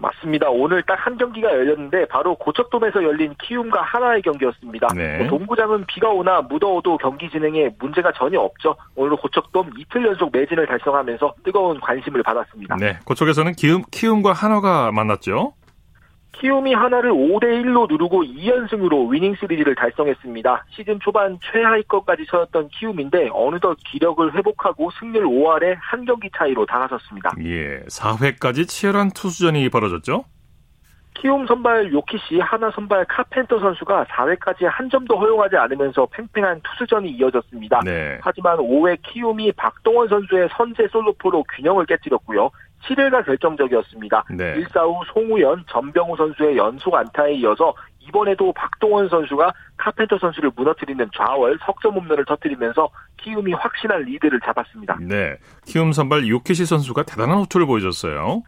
맞습니다. 0.00 0.48
오늘 0.50 0.82
딱 0.82 1.00
한 1.00 1.16
경기가 1.16 1.48
열렸는데 1.50 2.04
바로 2.06 2.34
고척돔에서 2.34 3.02
열린 3.02 3.34
키움과 3.42 3.80
하나의 3.80 4.20
경기였습니다. 4.22 4.88
네. 4.94 5.18
뭐 5.18 5.28
동구장은 5.28 5.86
비가 5.86 6.10
오나 6.10 6.42
무더워도 6.42 6.98
경기 6.98 7.30
진행에 7.30 7.70
문제가 7.78 8.12
전혀 8.12 8.38
없죠. 8.38 8.76
오늘 8.94 9.16
고척돔 9.16 9.70
이틀 9.78 10.06
연속 10.06 10.30
매진을 10.30 10.66
달성하면서 10.66 11.34
뜨거운 11.42 11.80
관심을 11.80 12.22
받았습니다. 12.22 12.76
네, 12.76 12.98
고척에서는 13.04 13.52
키움, 13.54 13.82
키움과 13.90 14.32
한화가 14.32 14.92
만났죠. 14.92 15.54
키움이 16.40 16.72
한화를 16.72 17.10
5대1로 17.12 17.86
누르고 17.88 18.24
2연승으로 18.24 19.10
위닝 19.10 19.34
시리즈를 19.36 19.74
달성했습니다. 19.74 20.64
시즌 20.70 20.98
초반 21.00 21.38
최하위권까지 21.52 22.24
처졌던 22.30 22.68
키움인데 22.68 23.28
어느덧 23.32 23.76
기력을 23.86 24.34
회복하고 24.34 24.90
승률 24.98 25.26
5할에 25.26 25.76
한 25.78 26.04
경기 26.06 26.30
차이로 26.34 26.64
다가섰습니다. 26.64 27.32
예, 27.44 27.80
4회까지 27.80 28.66
치열한 28.66 29.10
투수전이 29.10 29.68
벌어졌죠? 29.68 30.24
키움 31.14 31.46
선발 31.46 31.92
요키시, 31.92 32.38
한화 32.38 32.70
선발 32.70 33.04
카펜터 33.06 33.58
선수가 33.58 34.04
4회까지 34.04 34.64
한 34.64 34.88
점도 34.88 35.18
허용하지 35.18 35.56
않으면서 35.56 36.06
팽팽한 36.06 36.62
투수전이 36.62 37.10
이어졌습니다. 37.10 37.80
네. 37.84 38.18
하지만 38.22 38.56
5회 38.56 38.96
키움이 39.02 39.52
박동원 39.52 40.08
선수의 40.08 40.48
선제 40.56 40.88
솔로포로 40.88 41.44
균형을 41.54 41.84
깨뜨렸고요. 41.84 42.50
7회가 42.84 43.24
결정적이었습니다. 43.26 44.24
네. 44.30 44.54
1사 44.54 44.84
후 44.84 45.00
송우현, 45.12 45.64
전병우 45.68 46.16
선수의 46.16 46.56
연속 46.56 46.94
안타에 46.94 47.34
이어서 47.34 47.74
이번에도 48.00 48.52
박동원 48.52 49.08
선수가 49.08 49.52
카펜터 49.76 50.18
선수를 50.18 50.50
무너뜨리는 50.56 51.10
좌월 51.16 51.58
석점 51.64 51.94
홈런을 51.94 52.24
터뜨리면서 52.24 52.88
키움이 53.18 53.52
확실한 53.52 54.02
리드를 54.02 54.40
잡았습니다. 54.40 54.98
네, 55.00 55.36
키움 55.66 55.92
선발 55.92 56.26
요키시 56.28 56.64
선수가 56.64 57.04
대단한 57.04 57.38
호투를 57.38 57.66
보여줬어요. 57.66 58.42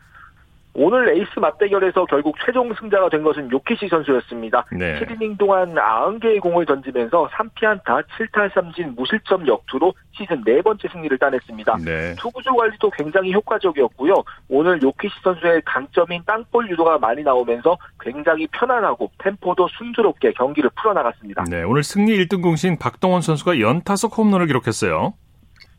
오늘 0.75 1.17
에이스 1.17 1.39
맞대결에서 1.39 2.07
결국 2.07 2.37
최종 2.45 2.73
승자가 2.75 3.11
된 3.11 3.23
것은 3.23 3.51
요키시 3.51 3.89
선수였습니다. 3.89 4.65
네. 4.73 4.99
7이닝 5.01 5.39
동안 5.39 5.75
90개의 5.75 6.41
공을 6.41 6.65
던지면서 6.65 7.29
3피안타 7.29 8.05
7탈삼진 8.19 8.97
무실점 8.97 9.47
역투로 9.47 9.93
시즌 10.13 10.43
네 10.45 10.63
번째 10.63 10.89
승리를 10.89 11.17
따냈습니다. 11.19 11.77
네. 11.85 12.15
투구수 12.19 12.55
관리도 12.55 12.91
굉장히 12.91 13.33
효과적이었고요. 13.35 14.15
오늘 14.49 14.81
요키시 14.83 15.15
선수의 15.23 15.63
강점인 15.65 16.23
땅볼 16.25 16.71
유도가 16.71 16.99
많이 16.99 17.23
나오면서 17.23 17.77
굉장히 18.01 18.47
편안하고 18.49 19.11
템포도 19.19 19.69
순조롭게 19.77 20.33
경기를 20.33 20.71
풀어나갔습니다. 20.77 21.45
네, 21.51 21.63
오늘 21.63 21.83
승리 21.83 22.17
1등 22.19 22.43
공신 22.43 22.79
박동원 22.79 23.21
선수가 23.21 23.61
연타석 23.61 24.17
홈런을 24.17 24.47
기록했어요. 24.47 25.15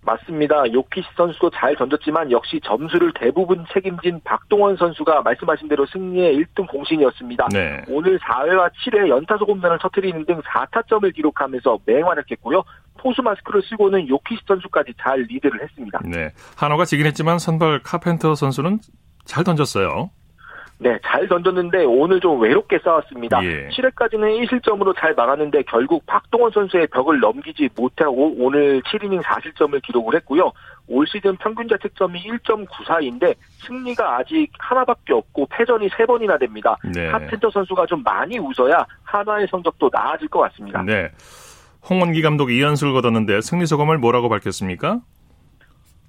맞습니다. 0.05 0.71
요키시 0.71 1.07
선수도 1.15 1.49
잘 1.51 1.75
던졌지만 1.75 2.31
역시 2.31 2.59
점수를 2.63 3.13
대부분 3.13 3.65
책임진 3.71 4.21
박동원 4.23 4.77
선수가 4.77 5.21
말씀하신 5.21 5.67
대로 5.67 5.85
승리의 5.85 6.35
1등 6.37 6.67
공신이었습니다. 6.67 7.49
네. 7.51 7.81
오늘 7.87 8.19
4회와 8.19 8.71
7회 8.71 9.09
연타석 9.09 9.47
홈런을 9.47 9.79
터뜨리는 9.79 10.25
등 10.25 10.41
4타점을 10.41 11.13
기록하면서 11.15 11.79
맹활약했고요. 11.85 12.63
포수 12.97 13.21
마스크를 13.21 13.61
쓰고는 13.63 14.07
요키시 14.09 14.41
선수까지 14.47 14.93
잘 14.99 15.21
리드를 15.21 15.61
했습니다. 15.63 15.99
네. 16.05 16.29
한화가 16.57 16.85
지긴 16.85 17.05
했지만 17.05 17.39
선발 17.39 17.81
카펜터 17.83 18.35
선수는 18.35 18.79
잘 19.25 19.43
던졌어요. 19.43 20.09
네, 20.83 20.99
잘 21.01 21.29
던졌는데 21.29 21.85
오늘 21.85 22.19
좀 22.19 22.41
외롭게 22.41 22.77
싸웠습니다. 22.83 23.41
예. 23.45 23.69
7회까지는 23.69 24.45
1실점으로 24.45 24.93
잘 24.99 25.13
막았는데 25.13 25.63
결국 25.63 26.05
박동원 26.05 26.51
선수의 26.51 26.87
벽을 26.87 27.21
넘기지 27.21 27.69
못하고 27.73 28.35
오늘 28.37 28.81
7이닝 28.81 29.23
4실점을 29.23 29.81
기록을 29.81 30.15
했고요. 30.15 30.51
올 30.89 31.07
시즌 31.07 31.37
평균 31.37 31.69
자책점이 31.69 32.21
1.94인데 32.21 33.33
승리가 33.65 34.17
아직 34.17 34.49
하나밖에 34.59 35.13
없고 35.13 35.47
패전이 35.49 35.87
3번이나 35.87 36.37
됩니다. 36.37 36.75
네. 36.93 37.07
하펜터 37.07 37.49
선수가 37.49 37.85
좀 37.85 38.03
많이 38.03 38.37
웃어야 38.37 38.85
하나의 39.03 39.47
성적도 39.49 39.89
나아질 39.91 40.27
것 40.27 40.41
같습니다. 40.41 40.83
네. 40.83 41.09
홍원기 41.89 42.21
감독이 42.21 42.59
2연승을 42.59 42.91
거뒀는데 42.91 43.39
승리 43.39 43.65
소감을 43.65 43.99
뭐라고 43.99 44.27
밝혔습니까? 44.27 44.99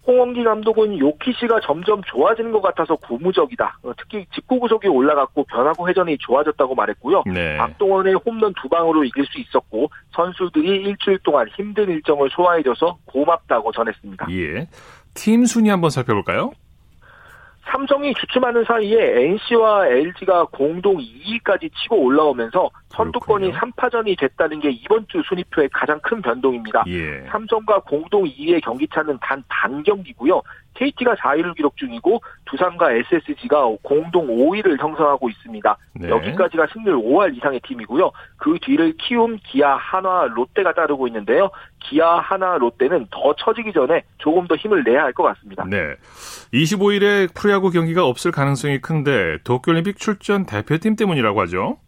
홍원기 0.06 0.44
감독은 0.44 0.98
요키시가 0.98 1.60
점점 1.60 2.02
좋아지는 2.04 2.52
것 2.52 2.60
같아서 2.60 2.96
고무적이다. 2.96 3.78
어, 3.82 3.92
특히 3.96 4.26
직구 4.34 4.60
구속이 4.60 4.88
올라갔고 4.88 5.44
변화구 5.44 5.88
회전이 5.88 6.18
좋아졌다고 6.18 6.74
말했고요. 6.74 7.22
네. 7.26 7.56
박동원의 7.56 8.14
홈런 8.26 8.52
두 8.60 8.68
방으로 8.68 9.04
이길 9.04 9.24
수 9.26 9.40
있었고 9.40 9.90
선수들이 10.14 10.82
일주일 10.82 11.18
동안 11.22 11.48
힘든 11.56 11.88
일정을 11.88 12.28
소화해줘서 12.30 12.98
고맙다고 13.06 13.72
전했습니다. 13.72 14.26
예. 14.30 14.68
팀 15.14 15.46
순위 15.46 15.70
한번 15.70 15.90
살펴볼까요? 15.90 16.52
삼성이 17.66 18.14
주춤하는 18.14 18.64
사이에 18.64 19.24
NC와 19.26 19.88
LG가 19.88 20.44
공동 20.52 20.98
2위까지 20.98 21.70
치고 21.74 21.96
올라오면서 21.96 22.70
선두권이 22.90 23.50
그렇군요. 23.50 23.72
3파전이 23.72 24.18
됐다는 24.18 24.60
게 24.60 24.70
이번 24.70 25.06
주 25.08 25.22
순위표의 25.26 25.70
가장 25.72 25.98
큰 26.00 26.20
변동입니다. 26.22 26.84
예. 26.88 27.24
삼성과 27.30 27.80
공동 27.80 28.24
2위의 28.24 28.62
경기차는 28.62 29.18
단 29.20 29.42
반 29.48 29.82
경기고요. 29.82 30.42
KT가 30.74 31.14
4위를 31.14 31.54
기록 31.56 31.76
중이고 31.76 32.20
두산과 32.44 32.92
SSG가 32.92 33.64
공동 33.82 34.26
5위를 34.28 34.78
형성하고 34.80 35.28
있습니다. 35.30 35.76
네. 35.94 36.08
여기까지가 36.08 36.66
승률 36.72 36.96
5할 36.96 37.36
이상의 37.36 37.60
팀이고요. 37.66 38.10
그 38.36 38.58
뒤를 38.62 38.94
키움, 38.98 39.38
기아, 39.46 39.76
한화, 39.76 40.28
롯데가 40.34 40.72
따르고 40.72 41.06
있는데요. 41.08 41.50
기아, 41.80 42.18
한화, 42.18 42.58
롯데는 42.58 43.06
더 43.10 43.34
처지기 43.36 43.72
전에 43.72 44.02
조금 44.18 44.46
더 44.46 44.54
힘을 44.56 44.84
내야 44.84 45.02
할 45.04 45.12
것 45.14 45.22
같습니다. 45.22 45.64
네. 45.68 45.94
25일에 46.52 47.32
프로야구 47.34 47.70
경기가 47.70 48.04
없을 48.04 48.30
가능성이 48.32 48.80
큰데 48.80 49.38
도쿄올림픽 49.44 49.96
출전 49.98 50.44
대표팀 50.44 50.96
때문이라고 50.96 51.40
하죠. 51.42 51.78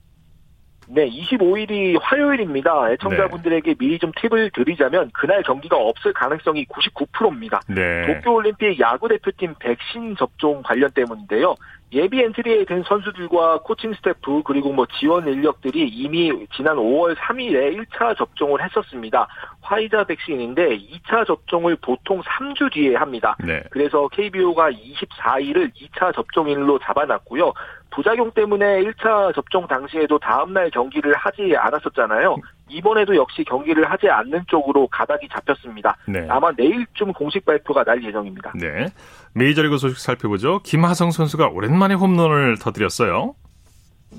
네, 0.88 1.08
25일이 1.08 1.98
화요일입니다. 2.00 2.92
애청자분들에게 2.92 3.70
네. 3.70 3.76
미리 3.78 3.98
좀 3.98 4.12
팁을 4.16 4.50
드리자면 4.50 5.10
그날 5.12 5.42
경기가 5.42 5.76
없을 5.76 6.12
가능성이 6.12 6.64
99%입니다. 6.66 7.60
네. 7.68 8.06
도쿄올림픽 8.06 8.78
야구 8.80 9.08
대표팀 9.08 9.54
백신 9.58 10.16
접종 10.16 10.62
관련 10.62 10.90
때문인데요. 10.92 11.56
예비 11.92 12.20
엔트리에 12.20 12.64
든 12.64 12.82
선수들과 12.82 13.60
코칭 13.60 13.94
스태프 13.94 14.42
그리고 14.44 14.72
뭐 14.72 14.86
지원 14.98 15.28
인력들이 15.28 15.88
이미 15.88 16.32
지난 16.54 16.76
5월 16.76 17.14
3일에 17.14 17.76
1차 17.76 18.16
접종을 18.16 18.62
했었습니다. 18.62 19.28
화이자 19.60 20.04
백신인데 20.04 20.78
2차 20.78 21.26
접종을 21.26 21.76
보통 21.76 22.20
3주 22.22 22.72
뒤에 22.72 22.96
합니다. 22.96 23.36
네. 23.44 23.62
그래서 23.70 24.08
KBO가 24.08 24.70
24일을 24.70 25.70
2차 25.74 26.12
접종일로 26.14 26.80
잡아놨고요. 26.80 27.52
부작용 27.96 28.30
때문에 28.32 28.82
1차 28.82 29.34
접종 29.34 29.66
당시에도 29.66 30.18
다음날 30.18 30.70
경기를 30.70 31.14
하지 31.14 31.54
않았었잖아요. 31.56 32.36
이번에도 32.68 33.16
역시 33.16 33.42
경기를 33.42 33.90
하지 33.90 34.10
않는 34.10 34.44
쪽으로 34.48 34.86
가닥이 34.88 35.26
잡혔습니다. 35.32 35.96
네. 36.06 36.26
아마 36.28 36.50
내일쯤 36.54 37.14
공식 37.14 37.46
발표가 37.46 37.84
날 37.84 38.04
예정입니다. 38.04 38.52
네. 38.54 38.88
메이저리그 39.32 39.78
소식 39.78 39.96
살펴보죠. 39.98 40.60
김하성 40.62 41.10
선수가 41.10 41.48
오랜만에 41.48 41.94
홈런을 41.94 42.58
터뜨렸어요. 42.58 43.34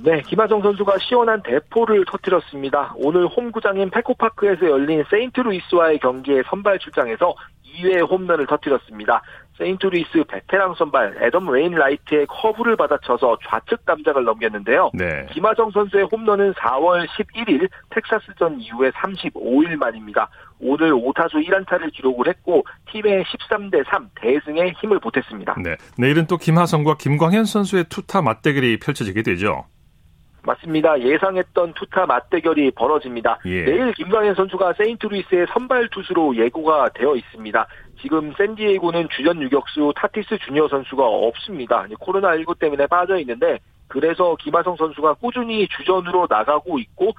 네, 0.03 0.21
김하성 0.23 0.63
선수가 0.63 0.97
시원한 0.97 1.43
대포를 1.43 2.05
터뜨렸습니다. 2.05 2.93
오늘 2.97 3.27
홈구장인 3.27 3.91
페코파크에서 3.91 4.69
열린 4.69 5.03
세인트루이스와의 5.09 5.99
경기에 5.99 6.41
선발 6.49 6.79
출장해서 6.79 7.35
2회 7.77 8.09
홈런을 8.09 8.47
터뜨렸습니다. 8.47 9.21
세인트루이스 9.57 10.23
베테랑 10.27 10.75
선발 10.75 11.17
애덤 11.21 11.49
웨인라이트의 11.49 12.27
커브를 12.27 12.75
받아쳐서 12.75 13.37
좌측 13.47 13.85
담장을 13.85 14.23
넘겼는데요. 14.23 14.91
네. 14.93 15.25
김하성 15.31 15.71
선수의 15.71 16.07
홈런은 16.11 16.53
4월 16.53 17.07
11일 17.07 17.69
텍사스전 17.89 18.59
이후에 18.61 18.91
35일 18.91 19.75
만입니다. 19.77 20.29
오늘 20.59 20.91
5타수 20.91 21.45
1안타를 21.47 21.91
기록을 21.93 22.27
했고 22.27 22.63
팀의 22.91 23.23
13대 23.23 23.83
3 23.89 24.09
대승에 24.15 24.73
힘을 24.79 24.99
보탰습니다. 24.99 25.55
네. 25.63 25.75
내일은 25.97 26.27
또 26.27 26.37
김하성과 26.37 26.97
김광현 26.97 27.45
선수의 27.45 27.85
투타 27.89 28.21
맞대결이 28.21 28.79
펼쳐지게 28.79 29.23
되죠. 29.23 29.65
맞습니다. 30.47 30.99
예상했던 31.01 31.73
투타 31.73 32.05
맞대결이 32.05 32.71
벌어집니다. 32.71 33.39
예. 33.45 33.65
내일 33.65 33.91
김광현 33.93 34.35
선수가 34.35 34.73
세인트루이스의 34.77 35.47
선발 35.53 35.89
투수로 35.89 36.37
예고가 36.37 36.89
되어 36.95 37.15
있습니다. 37.15 37.67
지금 38.01 38.33
샌디에이고는 38.37 39.09
주전 39.15 39.41
유격수 39.41 39.93
타티스 39.95 40.37
주니어 40.45 40.67
선수가 40.67 41.03
없습니다. 41.03 41.85
코로나19 41.99 42.59
때문에 42.59 42.87
빠져 42.87 43.17
있는데 43.19 43.59
그래서 43.87 44.35
김하성 44.35 44.75
선수가 44.75 45.15
꾸준히 45.15 45.67
주전으로 45.67 46.27
나가고 46.29 46.79
있고 46.79 47.13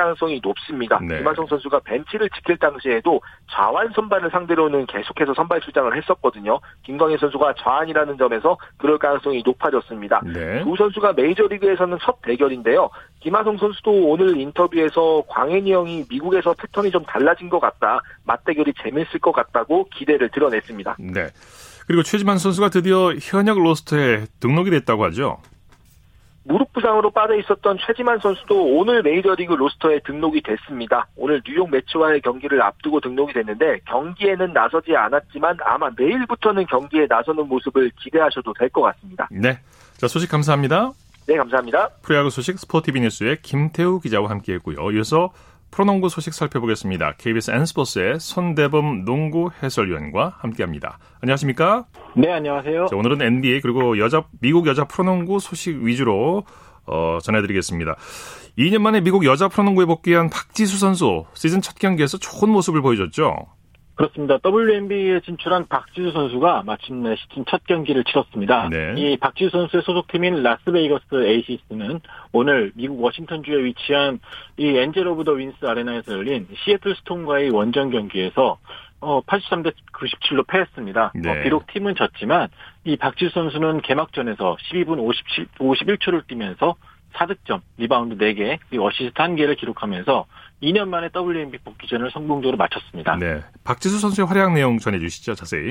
가능성이 0.00 0.40
높습니다. 0.42 0.98
네. 1.02 1.18
김하성 1.18 1.46
선수가 1.46 1.80
벤치를 1.80 2.30
지킬 2.30 2.56
당시에도 2.56 3.20
좌완 3.50 3.92
선발을 3.94 4.30
상대로는 4.30 4.86
계속해서 4.86 5.34
선발 5.34 5.60
출장을 5.60 5.94
했었거든요. 5.96 6.58
김광현 6.84 7.18
선수가 7.18 7.54
좌완이라는 7.58 8.16
점에서 8.16 8.56
그럴 8.78 8.98
가능성이 8.98 9.42
높아졌습니다. 9.44 10.22
네. 10.24 10.62
두 10.62 10.74
선수가 10.76 11.12
메이저리그에서는 11.12 11.98
첫 12.02 12.22
대결인데요. 12.22 12.88
김하성 13.20 13.58
선수도 13.58 13.90
오늘 13.90 14.38
인터뷰에서 14.38 15.22
광현이 15.28 15.70
형이 15.70 16.04
미국에서 16.08 16.54
패턴이 16.54 16.90
좀 16.90 17.04
달라진 17.04 17.50
것 17.50 17.60
같다. 17.60 18.00
맞대결이 18.24 18.72
재밌을 18.82 19.20
것 19.20 19.32
같다고 19.32 19.86
기대를 19.94 20.30
드러냈습니다. 20.30 20.96
네. 20.98 21.26
그리고 21.86 22.02
최지만 22.02 22.38
선수가 22.38 22.70
드디어 22.70 23.12
현역 23.20 23.58
로스터에 23.58 24.24
등록이 24.40 24.70
됐다고 24.70 25.04
하죠. 25.06 25.38
무릎 26.42 26.72
부상으로 26.72 27.10
빠져 27.10 27.36
있었던 27.36 27.78
최지만 27.86 28.18
선수도 28.18 28.78
오늘 28.78 29.02
메이저리그 29.02 29.52
로스터에 29.52 30.00
등록이 30.06 30.42
됐습니다. 30.42 31.06
오늘 31.16 31.42
뉴욕 31.46 31.70
매치와의 31.70 32.22
경기를 32.22 32.62
앞두고 32.62 33.00
등록이 33.00 33.32
됐는데 33.34 33.80
경기에는 33.86 34.52
나서지 34.52 34.96
않았지만 34.96 35.58
아마 35.64 35.90
내일부터는 35.96 36.66
경기에 36.66 37.06
나서는 37.08 37.46
모습을 37.46 37.90
기대하셔도 38.02 38.52
될 38.54 38.70
것 38.70 38.82
같습니다. 38.82 39.28
네. 39.30 39.58
자, 39.98 40.08
소식 40.08 40.30
감사합니다. 40.30 40.92
네, 41.26 41.36
감사합니다. 41.36 41.90
프로야구 42.02 42.30
소식 42.30 42.58
스포티비 42.58 43.00
뉴스의 43.00 43.42
김태우 43.42 44.00
기자와 44.00 44.30
함께했고요. 44.30 44.90
이어서 44.92 45.30
프로농구 45.70 46.08
소식 46.08 46.34
살펴보겠습니다. 46.34 47.14
KBS 47.18 47.50
N스포츠의 47.50 48.20
손대범 48.20 49.04
농구 49.04 49.50
해설위원과 49.62 50.36
함께합니다. 50.38 50.98
안녕하십니까? 51.20 51.86
네, 52.16 52.30
안녕하세요. 52.32 52.86
자, 52.86 52.96
오늘은 52.96 53.22
NBA 53.22 53.60
그리고 53.60 53.98
여자 53.98 54.24
미국 54.40 54.66
여자 54.66 54.84
프로농구 54.84 55.38
소식 55.40 55.76
위주로 55.82 56.44
어, 56.86 57.18
전해드리겠습니다. 57.22 57.96
2년 58.58 58.78
만에 58.78 59.00
미국 59.00 59.24
여자 59.24 59.48
프로농구에 59.48 59.84
복귀한 59.84 60.28
박지수 60.28 60.78
선수 60.78 61.24
시즌 61.34 61.60
첫 61.60 61.76
경기에서 61.78 62.18
좋은 62.18 62.50
모습을 62.50 62.82
보여줬죠. 62.82 63.46
그렇습니다. 64.00 64.38
WNBA에 64.42 65.20
진출한 65.20 65.66
박지수 65.68 66.12
선수가 66.12 66.62
마침내 66.64 67.16
시즌 67.16 67.44
첫 67.46 67.66
경기를 67.66 68.02
치렀습니다. 68.04 68.70
네. 68.70 68.94
이 68.96 69.16
박지수 69.18 69.50
선수의 69.50 69.82
소속팀인 69.82 70.42
라스베이거스 70.42 71.26
에이시스는 71.26 72.00
오늘 72.32 72.72
미국 72.74 73.02
워싱턴주에 73.02 73.62
위치한 73.62 74.18
이 74.56 74.68
엔젤 74.68 75.06
오브 75.06 75.24
더 75.24 75.32
윈스 75.32 75.66
아레나에서 75.66 76.14
열린 76.14 76.48
시애틀 76.64 76.96
스톰과의 76.96 77.50
원정 77.50 77.90
경기에서 77.90 78.58
어, 79.02 79.20
83대 79.20 79.74
97로 79.92 80.46
패했습니다. 80.46 81.12
네. 81.16 81.30
어, 81.30 81.42
비록 81.42 81.66
팀은 81.66 81.94
졌지만 81.94 82.48
이 82.84 82.96
박지수 82.96 83.34
선수는 83.34 83.82
개막전에서 83.82 84.56
12분 84.70 84.98
57, 84.98 85.46
51초를 85.58 86.26
뛰면서 86.26 86.76
4득점, 87.12 87.60
리바운드 87.76 88.16
4개, 88.16 88.58
그리고 88.68 88.86
어시스트 88.86 89.12
1개를 89.12 89.58
기록하면서 89.58 90.26
2년 90.62 90.88
만에 90.88 91.08
WNBA 91.14 91.58
복귀전을 91.58 92.10
성공적으로 92.10 92.56
마쳤습니다. 92.56 93.16
네. 93.16 93.42
박지수 93.64 93.98
선수의 93.98 94.26
활약 94.26 94.52
내용 94.52 94.78
전해 94.78 94.98
주시죠, 94.98 95.34
자세히. 95.34 95.70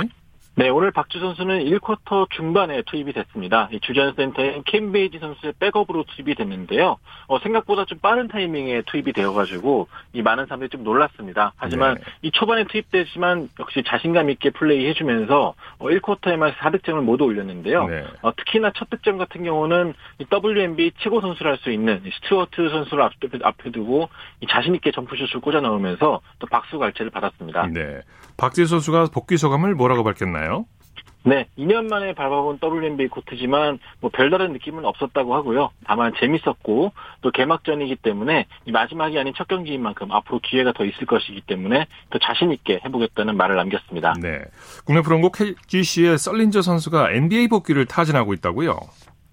네, 0.59 0.67
오늘 0.67 0.91
박지수 0.91 1.21
선수는 1.21 1.63
1쿼터 1.63 2.29
중반에 2.31 2.81
투입이 2.81 3.13
됐습니다. 3.13 3.69
주전 3.81 4.13
센터인 4.15 4.63
캠베이지 4.65 5.19
선수의 5.19 5.53
백업으로 5.57 6.03
투입이 6.03 6.35
됐는데요. 6.35 6.97
어, 7.27 7.39
생각보다 7.39 7.85
좀 7.85 7.99
빠른 7.99 8.27
타이밍에 8.27 8.81
투입이 8.81 9.13
되어가지고 9.13 9.87
이 10.11 10.21
많은 10.21 10.47
사람들이 10.47 10.67
좀 10.67 10.83
놀랐습니다. 10.83 11.53
하지만 11.55 11.95
네. 11.95 12.01
이 12.23 12.31
초반에 12.31 12.65
투입되지만 12.65 13.47
역시 13.57 13.83
자신감 13.87 14.29
있게 14.31 14.49
플레이해주면서 14.49 15.53
어, 15.77 15.85
1쿼터에만 15.85 16.53
4득점을 16.55 16.99
모두 17.03 17.23
올렸는데요. 17.23 17.87
네. 17.87 18.03
어, 18.21 18.35
특히나 18.35 18.73
첫 18.75 18.89
득점 18.89 19.17
같은 19.17 19.45
경우는 19.45 19.93
WNB 20.29 20.91
최고 20.97 21.21
선수를 21.21 21.51
할 21.51 21.59
수 21.59 21.71
있는 21.71 22.01
스튜어트 22.21 22.69
선수를 22.69 23.03
앞에, 23.03 23.27
앞에 23.43 23.71
두고 23.71 24.09
자신 24.49 24.75
있게 24.75 24.91
점프슛을 24.91 25.41
꽂아 25.41 25.61
넣으면서 25.61 26.19
또 26.39 26.47
박수 26.47 26.79
갈채를 26.79 27.11
받았습니다. 27.11 27.67
네, 27.67 28.01
박지 28.37 28.65
선수가 28.65 29.07
복귀 29.13 29.35
소감을 29.37 29.75
뭐라고 29.75 30.03
밝혔나요? 30.05 30.48
있나요? 30.49 30.65
네, 31.23 31.47
2년 31.57 31.89
만에 31.89 32.13
밟아본 32.13 32.59
WNBA 32.63 33.09
코트지만 33.09 33.77
뭐 33.99 34.09
별다른 34.09 34.53
느낌은 34.53 34.85
없었다고 34.85 35.35
하고요. 35.35 35.69
다만 35.85 36.13
재밌었고 36.17 36.93
또 37.21 37.31
개막전이기 37.31 37.97
때문에 37.97 38.45
이 38.65 38.71
마지막이 38.71 39.19
아닌 39.19 39.33
첫 39.35 39.47
경기인 39.47 39.83
만큼 39.83 40.11
앞으로 40.11 40.39
기회가 40.39 40.71
더 40.71 40.85
있을 40.85 41.05
것이기 41.05 41.41
때문에 41.41 41.87
더 42.09 42.19
자신 42.19 42.51
있게 42.51 42.79
해보겠다는 42.85 43.35
말을 43.35 43.57
남겼습니다. 43.57 44.13
네, 44.21 44.39
국내 44.85 45.01
프로농구 45.01 45.31
KGC의 45.31 46.17
썰린저 46.17 46.61
선수가 46.61 47.11
NBA 47.11 47.49
복귀를 47.49 47.85
타진하고 47.85 48.33
있다고요? 48.33 48.79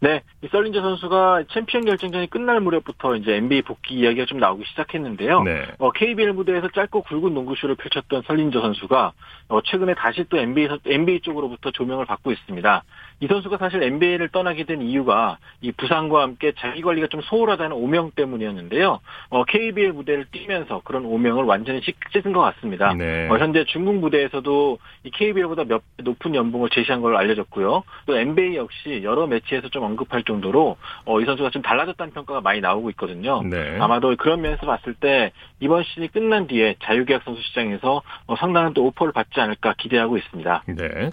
네, 0.01 0.23
이 0.43 0.49
썰린저 0.49 0.83
선수가 0.83 1.45
챔피언 1.53 1.87
결정전이 1.87 2.29
끝날 2.29 2.61
무렵부터 2.61 3.17
이제 3.17 3.37
NBA 3.37 3.63
복귀 3.63 3.95
이야기가 3.95 4.27
좀 4.27 4.39
나오기 4.39 4.65
시작했는데요. 4.67 5.43
네. 5.43 5.67
어, 5.79 5.91
KBL 5.91 6.35
무대에서 6.35 6.69
짧고 6.69 7.03
굵은 7.03 7.33
농구쇼를 7.33 7.77
펼쳤던 7.77 8.23
썰린저 8.27 8.61
선수가 8.61 9.13
어, 9.49 9.61
최근에 9.63 9.95
다시 9.95 10.25
또 10.29 10.37
NBA, 10.39 10.69
NBA 10.85 11.21
쪽으로부터 11.21 11.71
조명을 11.71 12.05
받고 12.05 12.31
있습니다. 12.31 12.85
이 13.21 13.27
선수가 13.27 13.57
사실 13.57 13.83
NBA를 13.83 14.29
떠나게 14.29 14.65
된 14.65 14.83
이유가 14.83 15.39
이 15.63 15.73
부상과 15.73 16.23
함께 16.23 16.53
자기 16.59 16.83
관리가 16.83 17.07
좀 17.07 17.23
소홀하다는 17.23 17.73
오명 17.73 18.11
때문이었는데요. 18.15 19.01
어, 19.31 19.45
KBL 19.45 19.93
무대를 19.93 20.27
뛰면서 20.31 20.83
그런 20.85 21.07
오명을 21.07 21.45
완전히 21.45 21.81
씻은 22.13 22.33
것 22.33 22.41
같습니다. 22.41 22.93
네. 22.95 23.29
어, 23.31 23.39
현재 23.39 23.65
중국 23.65 23.97
무대에서도 23.97 24.79
이 25.05 25.11
KBL보다 25.11 25.65
몇 25.65 25.83
높은 25.99 26.35
연봉을 26.35 26.69
제시한 26.71 27.01
걸로 27.01 27.17
알려졌고요. 27.17 27.85
또 28.05 28.17
NBA 28.17 28.57
역시 28.57 29.01
여러 29.03 29.27
매체에서 29.27 29.69
좀 29.71 29.85
언급할 29.85 30.25
정도로 30.25 30.77
어, 31.07 31.21
이 31.21 31.25
선수가 31.25 31.51
좀 31.51 31.63
달라졌다는 31.63 32.13
평가가 32.13 32.43
많이 32.43 32.61
나오고 32.61 32.91
있거든요. 32.91 33.43
네. 33.43 33.79
아마도 33.81 34.15
그런 34.17 34.43
면에서 34.43 34.67
봤을 34.67 34.93
때 34.95 35.33
이번 35.61 35.85
시즌이 35.85 36.09
끝난 36.09 36.47
뒤에 36.47 36.77
자유계약 36.83 37.23
선수 37.25 37.41
시장에서 37.43 38.03
어, 38.27 38.37
상당한 38.37 38.75
또 38.75 38.85
오퍼를 38.85 39.15
받지 39.15 39.41
않을까 39.41 39.75
기대하고 39.79 40.19
있습니다. 40.19 40.65
네. 40.69 41.11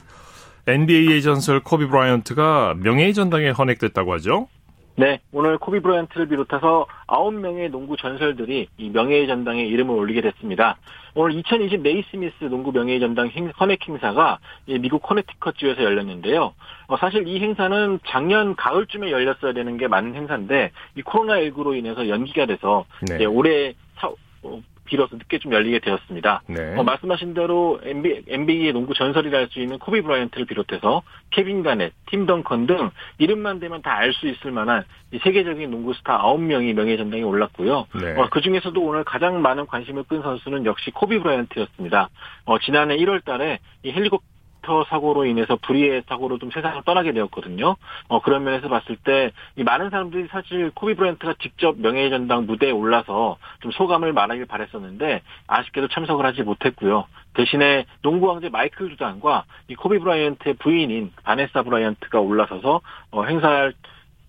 NBA의 0.66 1.22
전설 1.22 1.60
코비 1.60 1.88
브라이언트가 1.88 2.76
명예의 2.82 3.14
전당에 3.14 3.50
헌액됐다고 3.50 4.14
하죠? 4.14 4.48
네, 4.96 5.20
오늘 5.32 5.58
코비 5.58 5.82
브라이언트를 5.82 6.28
비롯해서 6.28 6.86
9명의 7.08 7.70
농구 7.70 7.98
전설들이 7.98 8.68
이 8.78 8.90
명예의 8.92 9.28
전당에 9.28 9.66
이름을 9.66 9.94
올리게 9.94 10.22
됐습니다. 10.22 10.78
오늘 11.16 11.36
2020 11.38 11.82
네이스미스 11.82 12.46
농구 12.46 12.72
명예의 12.72 13.00
전당 13.00 13.30
헌액 13.60 13.88
행사가 13.88 14.40
미국 14.80 15.02
커네티컷주에서 15.02 15.84
열렸는데요. 15.84 16.54
어, 16.88 16.98
사실 16.98 17.28
이 17.28 17.42
행사는 17.42 18.00
작년 18.08 18.56
가을쯤에 18.56 19.12
열렸어야 19.12 19.54
되는 19.54 19.78
게 19.78 19.88
맞는 19.88 20.16
행사인데 20.16 20.72
이 20.96 21.02
코로나19로 21.02 21.78
인해서 21.78 22.08
연기가 22.08 22.46
돼서 22.46 22.86
네. 23.02 23.26
올해 23.26 23.74
사, 23.96 24.10
어, 24.44 24.62
비로소 24.86 25.16
늦게 25.16 25.40
좀 25.40 25.54
열리게 25.54 25.80
되었습니다. 25.80 26.44
네. 26.48 26.76
어, 26.76 26.84
말씀하신 26.84 27.34
대로 27.34 27.80
NBA, 27.84 28.24
NBA의 28.28 28.74
농구 28.74 28.94
전설이라 28.94 29.38
할 29.38 29.48
수 29.50 29.60
있는 29.60 29.78
코비 29.80 30.02
브라이언트를 30.02 30.46
비롯해서 30.46 31.04
케빈 31.32 31.64
가넷, 31.64 31.94
팀 32.10 32.26
덩컨 32.26 32.66
등 32.68 32.90
이름만 33.18 33.60
대면 33.60 33.82
다 33.82 33.94
알 33.98 34.14
수 34.14 34.28
있을 34.28 34.52
만한 34.52 34.84
세계적인 35.22 35.70
농구 35.70 35.94
스타 35.94 36.18
9명이 36.22 36.74
명예전당에 36.74 37.22
올랐고요. 37.24 37.88
네. 38.02 38.16
어, 38.18 38.30
그중에서도 38.30 38.82
오늘 38.82 39.04
가장 39.04 39.42
많은 39.42 39.66
관심을 39.68 40.04
끈 40.04 40.22
선수는 40.22 40.66
역시 40.66 40.92
코비 40.92 41.20
브라이언트였습니다. 41.20 42.10
어, 42.46 42.60
지난해 42.60 42.98
1월 42.98 43.24
달에 43.24 43.60
이 43.84 43.92
헬리콥터 43.92 44.24
헬리콥터 44.64 44.86
사고로 44.90 45.26
인해서 45.26 45.56
불의의 45.58 46.04
사고로 46.08 46.40
좀 46.40 46.50
세상을 46.52 46.82
떠나게 46.84 47.12
되었거든요. 47.12 47.76
어, 48.08 48.22
그런 48.22 48.44
면에서 48.44 48.70
봤을 48.70 48.96
때, 48.96 49.32
이 49.56 49.64
많은 49.64 49.90
사람들이 49.90 50.28
사실 50.32 50.72
코비 50.74 50.96
브라이언트가 50.96 51.36
직접 51.42 51.78
명예의 51.78 52.10
전당 52.10 52.46
무대에 52.46 52.72
올라서 52.72 53.38
좀 53.62 53.72
소감을 53.72 54.14
말하길 54.14 54.46
바랬었는데, 54.46 55.22
아쉽게도 55.48 55.90
참석을 55.90 56.26
하지 56.26 56.42
못했고요. 56.42 57.06
대신에 57.36 57.86
농구 58.02 58.28
황제 58.28 58.50
마이클 58.50 58.90
조던과 58.90 59.46
이 59.68 59.76
코비 59.76 60.00
브라이언트의 60.00 60.56
부인인 60.56 61.12
바네사 61.24 61.64
브라이언트가 61.64 62.20
올라서서 62.20 62.82
어, 63.12 63.24
행사할 63.24 63.74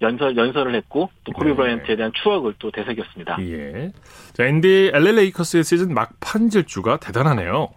연설, 0.03 0.37
연설을 0.37 0.75
했고 0.75 1.11
또 1.25 1.33
코비 1.33 1.51
네. 1.51 1.57
브라이언트에 1.57 1.97
대한 1.97 2.13
추억을 2.15 2.55
또 2.59 2.71
되새겼습니다. 2.71 3.37
예. 3.41 3.93
자, 4.33 4.45
NBA 4.45 4.91
LA 4.93 5.13
레이커스의 5.13 5.65
시즌 5.65 5.95
막판 5.95 6.49
질주가 6.49 6.99
대단하네요. 6.99 7.69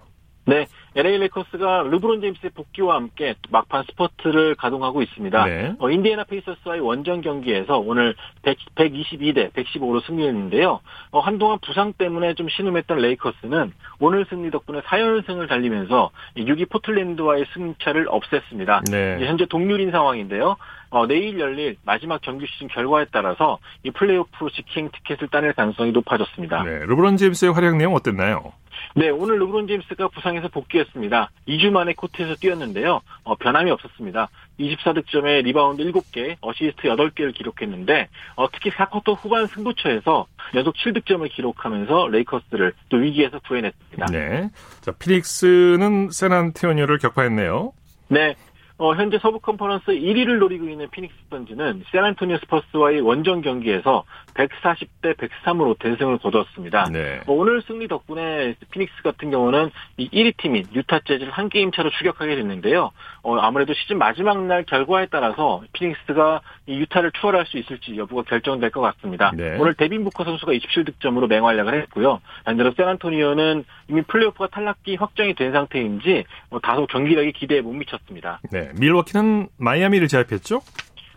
네. 0.45 0.65
LA 0.97 1.19
레이커스가 1.19 1.83
르브론 1.83 2.21
제임스의 2.21 2.49
복귀와 2.55 2.95
함께 2.95 3.35
막판 3.51 3.83
스퍼트를 3.83 4.55
가동하고 4.55 5.03
있습니다. 5.03 5.45
네. 5.45 5.75
어, 5.77 5.91
인디애나 5.91 6.23
페이서스와의 6.23 6.81
원정 6.81 7.21
경기에서 7.21 7.77
오늘 7.77 8.15
100, 8.41 8.57
122대 8.73 9.51
115로 9.53 10.03
승리했는데요. 10.07 10.79
어, 11.11 11.19
한동안 11.19 11.59
부상 11.63 11.93
때문에 11.93 12.33
좀 12.33 12.49
신음했던 12.49 12.97
레이커스는 12.97 13.73
오늘 13.99 14.25
승리 14.27 14.49
덕분에 14.49 14.81
4연승을 14.81 15.47
달리면서 15.47 16.09
6위 16.35 16.67
포틀랜드와의 16.71 17.45
승차를 17.53 18.07
없앴습니다. 18.07 18.89
네. 18.89 19.23
현재 19.23 19.45
동률인 19.45 19.91
상황인데요. 19.91 20.57
어, 20.89 21.05
내일 21.05 21.39
열릴 21.39 21.75
마지막 21.83 22.23
정규 22.23 22.47
시즌 22.47 22.69
결과에 22.69 23.05
따라서 23.11 23.59
이 23.83 23.91
플레이오프 23.91 24.49
직행 24.55 24.89
티켓을 24.89 25.27
따낼 25.27 25.53
가능성이 25.53 25.91
높아졌습니다. 25.91 26.63
네, 26.63 26.79
르브론 26.85 27.17
제임스의 27.17 27.53
활약 27.53 27.75
내용 27.75 27.93
어땠나요? 27.93 28.53
네, 28.95 29.09
오늘 29.09 29.39
르브론 29.39 29.67
제임스가 29.67 30.09
부상에서 30.09 30.47
복귀했습니다. 30.49 31.31
2주 31.47 31.71
만에 31.71 31.93
코트에서 31.93 32.35
뛰었는데요. 32.35 33.01
어, 33.23 33.35
변함이 33.35 33.71
없었습니다. 33.71 34.29
24득점에 34.59 35.43
리바운드 35.43 35.83
7개, 35.83 36.35
어시스트 36.41 36.83
8개를 36.83 37.33
기록했는데 37.33 38.07
어, 38.35 38.49
특히 38.51 38.71
4쿼터 38.71 39.15
후반 39.17 39.47
승부처에서 39.47 40.25
연속 40.55 40.75
7득점을 40.75 41.29
기록하면서 41.31 42.07
레이커스를 42.07 42.73
또 42.89 42.97
위기에서 42.97 43.39
구해냈습니다. 43.39 44.05
네. 44.11 44.49
자, 44.81 44.91
피닉스는 44.93 46.09
샌안토니오를 46.11 46.97
격파했네요. 46.97 47.73
네. 48.09 48.35
어, 48.79 48.93
현재 48.93 49.17
서부 49.19 49.39
컨퍼런스 49.39 49.87
1위를 49.87 50.37
노리고 50.37 50.69
있는 50.69 50.87
피닉스 50.91 51.17
선즈는 51.31 51.83
샌안토니오 51.91 52.37
스퍼스와의 52.37 53.01
원정 53.01 53.41
경기에서 53.41 54.03
140대 54.37 55.15
103으로 55.17 55.77
대승을 55.79 56.19
거두었습니다. 56.19 56.89
네. 56.91 57.19
어, 57.25 57.33
오늘 57.33 57.61
승리 57.63 57.87
덕분에 57.87 58.55
피닉스 58.71 59.01
같은 59.03 59.31
경우는 59.31 59.71
이 59.97 60.09
1위 60.09 60.37
팀인 60.37 60.67
유타 60.75 60.99
재즈를 60.99 61.31
한 61.31 61.49
게임 61.49 61.71
차로 61.71 61.89
추격하게 61.89 62.35
됐는데요. 62.35 62.91
어, 63.23 63.37
아무래도 63.37 63.73
시즌 63.73 63.97
마지막 63.97 64.45
날 64.45 64.63
결과에 64.63 65.07
따라서 65.09 65.63
피닉스가 65.73 66.41
이 66.67 66.79
유타를 66.79 67.11
추월할 67.19 67.45
수 67.47 67.57
있을지 67.57 67.97
여부가 67.97 68.23
결정될 68.23 68.69
것 68.69 68.81
같습니다. 68.81 69.31
네. 69.35 69.57
오늘 69.57 69.73
데빈 69.73 70.03
부커 70.03 70.23
선수가 70.23 70.53
27득점으로 70.53 71.27
맹활약을 71.27 71.81
했고요. 71.81 72.21
반대로 72.45 72.71
샌안토니오는 72.77 73.65
이미 73.89 74.01
플레이오프가 74.03 74.47
탈락이 74.47 74.95
확정이 74.95 75.33
된 75.33 75.51
상태인지 75.51 76.25
뭐 76.49 76.59
다소 76.59 76.85
경기력이 76.85 77.33
기대에 77.33 77.61
못 77.61 77.73
미쳤습니다. 77.73 78.39
네. 78.51 78.69
밀워키는 78.79 79.47
마이애미를 79.57 80.07
제압했죠? 80.07 80.61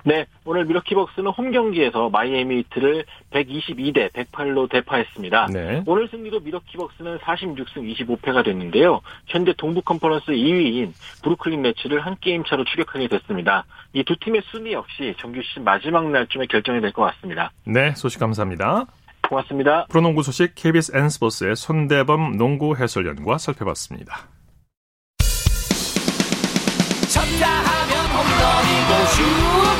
네, 0.05 0.27
오늘 0.45 0.65
밀워키 0.65 0.95
벅스는 0.95 1.31
홈 1.33 1.51
경기에서 1.53 2.09
마이애미 2.11 2.57
히트를 2.59 3.05
122대 3.33 4.11
108로 4.13 4.71
대파했습니다. 4.71 5.47
네. 5.53 5.83
오늘 5.87 6.09
승리로 6.09 6.41
밀워키 6.41 6.77
벅스는 6.77 7.19
46승 7.19 7.95
25패가 7.97 8.45
됐는데요. 8.45 9.01
현재 9.27 9.53
동부 9.57 9.83
컨퍼런스 9.83 10.33
2위인 10.33 10.93
브루클린 11.23 11.61
네츠를 11.63 12.01
한 12.05 12.17
게임 12.21 12.45
차로 12.45 12.65
추격하게 12.65 13.09
됐습니다. 13.09 13.65
이 13.93 14.03
두 14.05 14.17
팀의 14.17 14.43
순위 14.51 14.73
역시 14.73 15.15
정규 15.21 15.41
시즌 15.43 15.65
마지막 15.65 16.09
날쯤에 16.11 16.47
결정이 16.47 16.81
될 16.81 16.91
것 16.93 17.03
같습니다. 17.03 17.51
네, 17.65 17.95
소식 17.95 18.19
감사합니다. 18.19 18.87
고맙습니다. 19.29 19.87
프로농구 19.91 20.23
소식 20.25 20.55
KBS 20.57 20.97
N스포츠의 20.97 21.55
손대범 21.55 22.37
농구 22.37 22.75
해설위원과 22.77 23.39
살펴봤습니다. 23.39 24.27
쳤다 27.09 27.47
하면 27.49 28.07
홈런이고 28.07 29.07
슛 29.07 29.80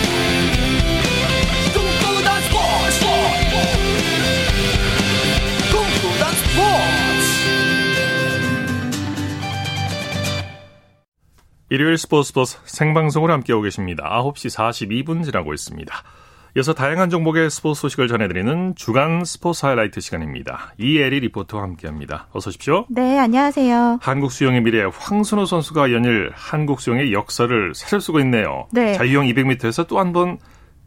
일요일 11.71 11.97
스포츠 11.97 12.33
버스 12.33 12.57
생방송으로 12.65 13.31
함께하고 13.31 13.63
계십니다. 13.63 14.03
9시 14.21 14.53
42분 14.53 15.23
지나고 15.23 15.53
있습니다. 15.53 16.03
이어서 16.57 16.73
다양한 16.73 17.09
종목의 17.09 17.49
스포츠 17.49 17.79
소식을 17.79 18.09
전해드리는 18.09 18.75
주간 18.75 19.23
스포츠 19.23 19.65
하이라이트 19.65 20.01
시간입니다. 20.01 20.73
이에리 20.77 21.21
리포터와 21.21 21.63
함께합니다. 21.63 22.27
어서 22.33 22.49
오십시오. 22.49 22.85
네, 22.89 23.17
안녕하세요. 23.17 23.99
한국 24.01 24.33
수영의 24.33 24.59
미래 24.63 24.83
황순호 24.83 25.45
선수가 25.45 25.93
연일 25.93 26.31
한국 26.35 26.81
수영의 26.81 27.13
역사를 27.13 27.71
새로 27.73 28.01
쓰고 28.01 28.19
있네요. 28.19 28.67
네. 28.73 28.91
자유형 28.95 29.27
200m에서 29.27 29.87
또 29.87 29.97
한 29.97 30.11
번 30.11 30.39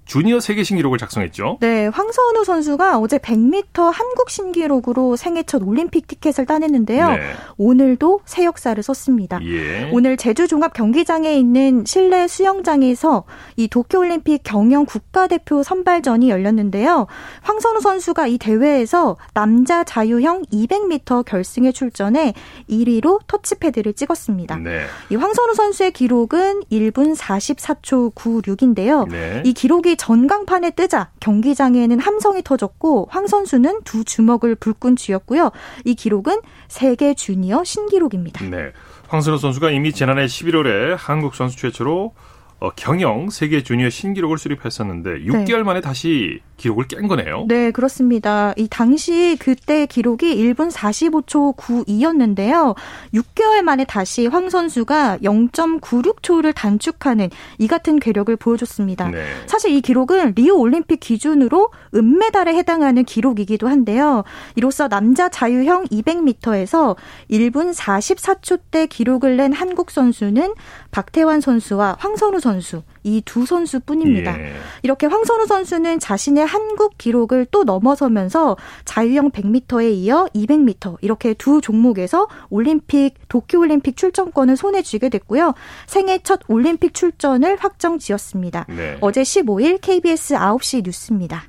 주니어 0.04 0.40
세계 0.40 0.62
신기록을 0.62 0.98
작성했죠. 0.98 1.58
네, 1.60 1.86
황선우 1.86 2.44
선수가 2.44 2.98
어제 2.98 3.18
100m 3.18 3.90
한국 3.92 4.28
신기록으로 4.30 5.16
생애 5.16 5.42
첫 5.42 5.62
올림픽 5.62 6.06
티켓을 6.06 6.46
따냈는데요. 6.46 7.08
네. 7.08 7.20
오늘도 7.56 8.20
새 8.24 8.44
역사를 8.44 8.80
썼습니다. 8.82 9.40
예. 9.44 9.90
오늘 9.92 10.16
제주 10.16 10.46
종합 10.46 10.74
경기장에 10.74 11.34
있는 11.34 11.84
실내 11.86 12.28
수영장에서 12.28 13.24
이 13.56 13.68
도쿄 13.68 14.00
올림픽 14.00 14.42
경영 14.44 14.84
국가대표 14.84 15.62
선발전이 15.62 16.28
열렸는데요. 16.28 17.06
황선우 17.42 17.80
선수가 17.80 18.26
이 18.26 18.38
대회에서 18.38 19.16
남자 19.32 19.84
자유형 19.84 20.42
200m 20.52 21.24
결승에 21.24 21.72
출전해 21.72 22.34
1위로 22.68 23.20
터치패드를 23.26 23.94
찍었습니다. 23.94 24.56
네. 24.56 24.82
이 25.10 25.16
황선우 25.16 25.54
선수의 25.54 25.92
기록은 25.92 26.62
1분 26.70 27.16
44초 27.16 28.14
96인데요. 28.14 29.08
네. 29.08 29.42
이 29.44 29.52
기록이 29.54 29.93
전광판에 29.96 30.70
뜨자 30.72 31.10
경기장에는 31.20 31.98
함성이 31.98 32.42
터졌고 32.42 33.08
황 33.10 33.26
선수는 33.26 33.82
두 33.84 34.04
주먹을 34.04 34.54
불끈 34.54 34.96
쥐었고요. 34.96 35.50
이 35.84 35.94
기록은 35.94 36.40
세계 36.68 37.14
주니어 37.14 37.64
신기록입니다. 37.64 38.44
네. 38.46 38.72
황선우 39.08 39.38
선수가 39.38 39.70
이미 39.70 39.92
지난해 39.92 40.26
11월에 40.26 40.96
한국 40.98 41.34
선수 41.34 41.56
최초로 41.56 42.14
어, 42.64 42.72
경영 42.76 43.28
세계 43.28 43.62
주니어 43.62 43.90
신기록을 43.90 44.38
수립했었는데 44.38 45.24
6개월 45.24 45.58
네. 45.58 45.62
만에 45.64 45.80
다시 45.82 46.40
기록을 46.56 46.86
깬 46.88 47.08
거네요. 47.08 47.44
네, 47.46 47.70
그렇습니다. 47.72 48.54
이 48.56 48.68
당시 48.70 49.36
그때 49.38 49.86
기록이 49.86 50.34
1분 50.36 50.70
45초 50.70 51.56
92였는데요. 51.56 52.74
6개월 53.12 53.62
만에 53.62 53.84
다시 53.84 54.26
황 54.26 54.48
선수가 54.48 55.18
0.96초를 55.18 56.54
단축하는 56.54 57.28
이 57.58 57.66
같은 57.66 57.98
괴력을 57.98 58.34
보여줬습니다. 58.36 59.10
네. 59.10 59.24
사실 59.46 59.72
이 59.72 59.80
기록은 59.82 60.34
리오 60.36 60.58
올림픽 60.58 61.00
기준으로 61.00 61.70
은메달에 61.94 62.54
해당하는 62.54 63.04
기록이기도 63.04 63.68
한데요. 63.68 64.24
이로써 64.54 64.88
남자 64.88 65.28
자유형 65.28 65.86
200m에서 65.88 66.96
1분 67.30 67.74
44초대 67.74 68.88
기록을 68.88 69.36
낸 69.36 69.52
한국 69.52 69.90
선수는 69.90 70.54
박태환 70.92 71.40
선수와 71.40 71.96
황선우 71.98 72.40
선수 72.40 72.53
이 73.02 73.22
두 73.24 73.46
선수뿐입니다. 73.46 74.38
예. 74.38 74.52
이렇게 74.82 75.06
황선우 75.06 75.46
선수는 75.46 75.98
자신의 75.98 76.46
한국 76.46 76.96
기록을 76.98 77.46
또 77.50 77.64
넘어서면서 77.64 78.56
자유형 78.84 79.30
100m에 79.30 79.92
이어 79.92 80.28
200m 80.34 80.98
이렇게 81.00 81.34
두 81.34 81.60
종목에서 81.60 82.28
올림픽 82.50 83.14
도쿄 83.28 83.58
올림픽 83.60 83.96
출전권을 83.96 84.56
손에 84.56 84.82
쥐게 84.82 85.08
됐고요. 85.08 85.54
생애 85.86 86.18
첫 86.18 86.40
올림픽 86.48 86.94
출전을 86.94 87.56
확정 87.60 87.98
지었습니다. 87.98 88.66
네. 88.68 88.98
어제 89.00 89.22
15일 89.22 89.80
KBS 89.80 90.34
9시 90.34 90.84
뉴스입니다. 90.84 91.44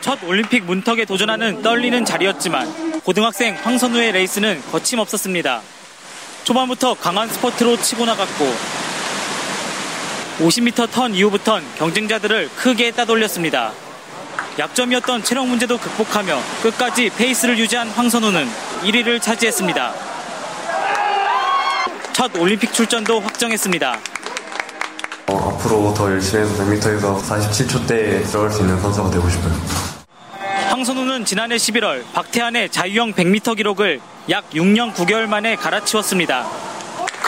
첫 0.00 0.22
올림픽 0.24 0.64
문턱에 0.64 1.04
도전하는 1.04 1.60
떨리는 1.62 2.04
자리였지만 2.04 3.00
고등학생 3.02 3.54
황선우의 3.54 4.12
레이스는 4.12 4.60
거침없었습니다. 4.72 5.60
초반부터 6.44 6.94
강한 6.94 7.28
스포트로 7.28 7.76
치고 7.76 8.06
나갔고 8.06 8.44
50m 10.38 10.90
턴 10.90 11.14
이후부턴 11.14 11.64
경쟁자들을 11.78 12.50
크게 12.56 12.92
따돌렸습니다. 12.92 13.72
약점이었던 14.58 15.22
체력 15.24 15.46
문제도 15.46 15.76
극복하며 15.78 16.38
끝까지 16.62 17.10
페이스를 17.10 17.58
유지한 17.58 17.88
황선우는 17.88 18.48
1위를 18.82 19.20
차지했습니다. 19.20 19.94
첫 22.12 22.36
올림픽 22.36 22.72
출전도 22.72 23.20
확정했습니다. 23.20 23.98
어, 25.28 25.50
앞으로 25.50 25.94
더 25.94 26.10
열심히 26.10 26.42
해서 26.42 26.64
100m에서 26.64 27.22
47초대에 27.22 28.26
들어갈 28.26 28.50
수 28.50 28.60
있는 28.62 28.80
선수가 28.80 29.10
되고 29.10 29.28
싶어요. 29.28 29.52
황선우는 30.70 31.24
지난해 31.24 31.56
11월 31.56 32.02
박태환의 32.12 32.70
자유형 32.70 33.12
100m 33.12 33.56
기록을 33.56 34.00
약 34.30 34.50
6년 34.50 34.94
9개월 34.94 35.26
만에 35.26 35.56
갈아치웠습니다. 35.56 36.67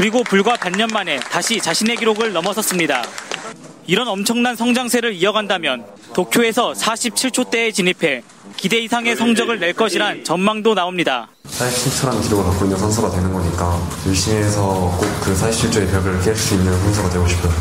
그리고 0.00 0.22
불과 0.22 0.54
반년 0.54 0.88
만에 0.88 1.20
다시 1.20 1.58
자신의 1.58 1.96
기록을 1.96 2.32
넘어섰습니다. 2.32 3.02
이런 3.86 4.08
엄청난 4.08 4.56
성장세를 4.56 5.12
이어간다면 5.12 5.84
도쿄에서 6.14 6.72
47초대에 6.72 7.70
진입해 7.74 8.22
기대 8.56 8.78
이상의 8.78 9.14
성적을 9.14 9.60
낼 9.60 9.74
것이란 9.74 10.24
전망도 10.24 10.72
나옵니다. 10.74 11.28
47초라는 11.44 12.22
기록을 12.22 12.44
갖고 12.44 12.64
있는 12.64 12.78
선수가 12.78 13.10
되는 13.10 13.30
거니까 13.30 13.78
열심히 14.06 14.38
해서 14.38 14.62
꼭 14.98 15.06
그 15.20 15.34
47초의 15.34 15.90
벽을 15.90 16.18
깰 16.20 16.34
수 16.34 16.54
있는 16.54 16.72
선수가 16.72 17.10
되고 17.10 17.28
싶어요. 17.28 17.52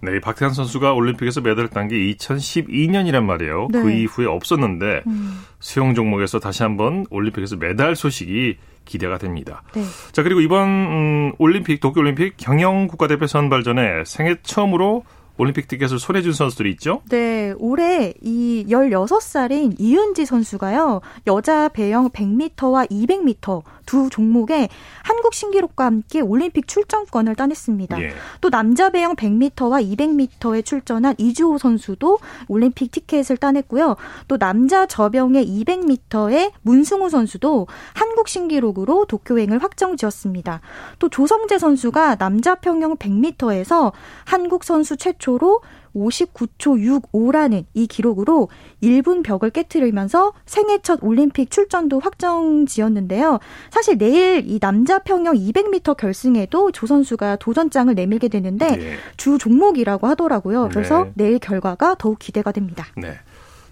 네, 0.00 0.20
박태환 0.20 0.54
선수가 0.54 0.92
올림픽에서 0.92 1.40
메달을 1.40 1.70
딴 1.70 1.88
게 1.88 1.96
2012년이란 1.96 3.24
말이에요. 3.24 3.66
네. 3.72 3.82
그 3.82 3.90
이후에 3.90 4.26
없었는데 4.26 5.02
음. 5.08 5.40
수영 5.58 5.96
종목에서 5.96 6.38
다시 6.38 6.62
한번 6.62 7.04
올림픽에서 7.10 7.56
메달 7.56 7.96
소식이 7.96 8.58
기대가 8.88 9.18
됩니다. 9.18 9.62
네. 9.74 9.82
자, 10.12 10.22
그리고 10.22 10.40
이번 10.40 10.68
음, 10.68 11.32
올림픽 11.38 11.78
도쿄 11.80 12.00
올림픽 12.00 12.34
경영 12.36 12.88
국가대표 12.88 13.26
선발전에 13.26 14.04
생애 14.04 14.36
처음으로 14.42 15.04
올림픽 15.38 15.68
티켓을 15.68 15.98
손에 16.00 16.20
준 16.20 16.32
선수들이 16.32 16.70
있죠? 16.72 17.00
네, 17.08 17.54
올해 17.58 18.12
이 18.20 18.66
16살인 18.68 19.76
이은지 19.78 20.26
선수가요. 20.26 21.00
여자 21.28 21.68
배영 21.68 22.10
100m와 22.10 22.90
200m 22.90 23.62
두 23.86 24.10
종목에 24.10 24.68
한국 25.02 25.32
신기록과 25.32 25.86
함께 25.86 26.20
올림픽 26.20 26.66
출전권을 26.66 27.36
따냈습니다. 27.36 28.02
예. 28.02 28.10
또 28.40 28.50
남자 28.50 28.90
배영 28.90 29.14
100m와 29.14 29.96
200m에 29.96 30.64
출전한 30.64 31.14
이주호 31.16 31.56
선수도 31.58 32.18
올림픽 32.48 32.90
티켓을 32.90 33.36
따냈고요. 33.36 33.96
또 34.26 34.36
남자 34.38 34.86
저병의 34.86 35.46
200m에 35.46 36.52
문승우 36.62 37.08
선수도 37.08 37.68
한국 37.94 38.28
신기록으로 38.28 39.06
도쿄행을 39.06 39.62
확정지었습니다. 39.62 40.60
또 40.98 41.08
조성재 41.08 41.58
선수가 41.58 42.16
남자 42.16 42.56
평영 42.56 42.96
100m에서 42.96 43.92
한국 44.24 44.64
선수 44.64 44.96
최초 44.96 45.27
최초로 45.28 45.60
59초 45.94 47.02
65라는 47.12 47.64
이 47.74 47.86
기록으로 47.86 48.48
1분 48.82 49.22
벽을 49.22 49.50
깨뜨리면서 49.50 50.32
생애 50.46 50.78
첫 50.78 51.00
올림픽 51.02 51.50
출전도 51.50 52.00
확정 52.00 52.66
지었는데요. 52.66 53.38
사실 53.70 53.98
내일 53.98 54.44
이 54.46 54.58
남자 54.58 54.98
평영 54.98 55.34
200m 55.34 55.96
결승에도 55.96 56.72
조 56.72 56.86
선수가 56.86 57.36
도전장을 57.36 57.94
내밀게 57.94 58.28
되는데 58.28 58.76
네. 58.76 58.92
주 59.16 59.38
종목이라고 59.38 60.06
하더라고요. 60.06 60.68
그래서 60.70 61.04
네. 61.04 61.12
내일 61.14 61.38
결과가 61.38 61.96
더욱 61.98 62.18
기대가 62.18 62.52
됩니다. 62.52 62.86
네. 62.96 63.18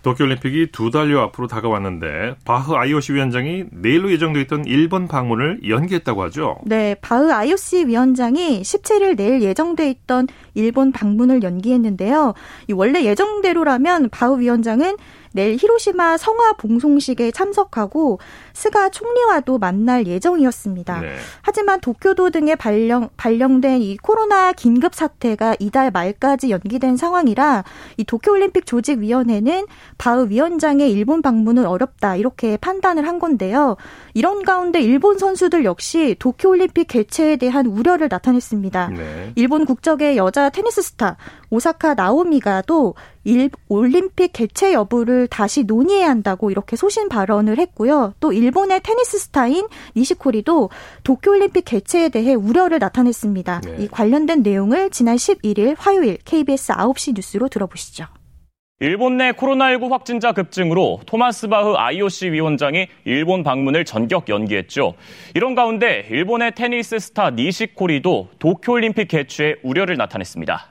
도쿄올림픽이 0.06 0.68
두 0.70 0.92
달여 0.92 1.20
앞으로 1.20 1.48
다가왔는데 1.48 2.36
바흐 2.44 2.76
IOC 2.76 3.14
위원장이 3.14 3.64
내일로 3.72 4.12
예정돼 4.12 4.40
있던 4.42 4.64
일본 4.64 5.08
방문을 5.08 5.68
연기했다고 5.68 6.22
하죠. 6.24 6.58
네, 6.64 6.94
바흐 7.00 7.32
IOC 7.32 7.88
위원장이 7.88 8.62
17일 8.62 9.16
내일 9.16 9.42
예정돼 9.42 9.90
있던 9.90 10.28
일본 10.54 10.92
방문을 10.92 11.42
연기했는데요. 11.42 12.34
원래 12.74 13.02
예정대로라면 13.04 14.10
바흐 14.10 14.38
위원장은 14.38 14.96
내일 15.32 15.56
히로시마 15.56 16.16
성화 16.16 16.54
봉송식에 16.54 17.30
참석하고 17.30 18.20
스가 18.56 18.88
총리와도 18.88 19.58
만날 19.58 20.06
예정이었습니다. 20.06 21.00
네. 21.02 21.16
하지만 21.42 21.78
도쿄도 21.78 22.30
등에 22.30 22.54
발령 22.54 23.10
발령된 23.18 23.82
이 23.82 23.98
코로나 23.98 24.52
긴급 24.52 24.94
사태가 24.94 25.56
이달 25.58 25.90
말까지 25.90 26.48
연기된 26.50 26.96
상황이라 26.96 27.64
이 27.98 28.04
도쿄올림픽 28.04 28.64
조직위원회는 28.64 29.66
바흐 29.98 30.30
위원장의 30.30 30.90
일본 30.90 31.20
방문은 31.20 31.66
어렵다 31.66 32.16
이렇게 32.16 32.56
판단을 32.56 33.06
한 33.06 33.18
건데요. 33.18 33.76
이런 34.14 34.42
가운데 34.42 34.80
일본 34.80 35.18
선수들 35.18 35.66
역시 35.66 36.16
도쿄올림픽 36.18 36.88
개최에 36.88 37.36
대한 37.36 37.66
우려를 37.66 38.08
나타냈습니다. 38.10 38.88
네. 38.88 39.32
일본 39.34 39.66
국적의 39.66 40.16
여자 40.16 40.48
테니스 40.48 40.80
스타 40.80 41.18
오사카 41.50 41.92
나오미가도 41.92 42.94
일, 43.24 43.50
올림픽 43.68 44.32
개최 44.32 44.72
여부를 44.72 45.26
다시 45.26 45.64
논의해야 45.64 46.08
한다고 46.08 46.50
이렇게 46.50 46.76
소신 46.76 47.08
발언을 47.08 47.58
했고요. 47.58 48.14
또 48.20 48.32
일 48.32 48.45
본의 48.50 48.80
테니스 48.82 49.18
스타인 49.18 49.66
니시코리도 49.96 50.70
도쿄올림픽 51.04 51.64
개최에 51.64 52.08
대해 52.08 52.34
우려를 52.34 52.78
나타냈습니다. 52.78 53.60
네. 53.64 53.76
이 53.80 53.88
관련된 53.88 54.42
내용을 54.42 54.90
지난 54.90 55.16
11일 55.16 55.76
화요일 55.78 56.18
KBS 56.24 56.72
9시 56.72 57.14
뉴스로 57.14 57.48
들어보시죠. 57.48 58.06
일본 58.78 59.16
내 59.16 59.32
코로나19 59.32 59.88
확진자 59.88 60.32
급증으로 60.32 61.00
토마스 61.06 61.48
바흐 61.48 61.76
IOC 61.78 62.32
위원장이 62.32 62.88
일본 63.06 63.42
방문을 63.42 63.86
전격 63.86 64.28
연기했죠. 64.28 64.92
이런 65.34 65.54
가운데 65.54 66.06
일본의 66.10 66.54
테니스 66.54 66.98
스타 66.98 67.30
니시코리도 67.30 68.28
도쿄올림픽 68.38 69.08
개최에 69.08 69.56
우려를 69.62 69.96
나타냈습니다. 69.96 70.68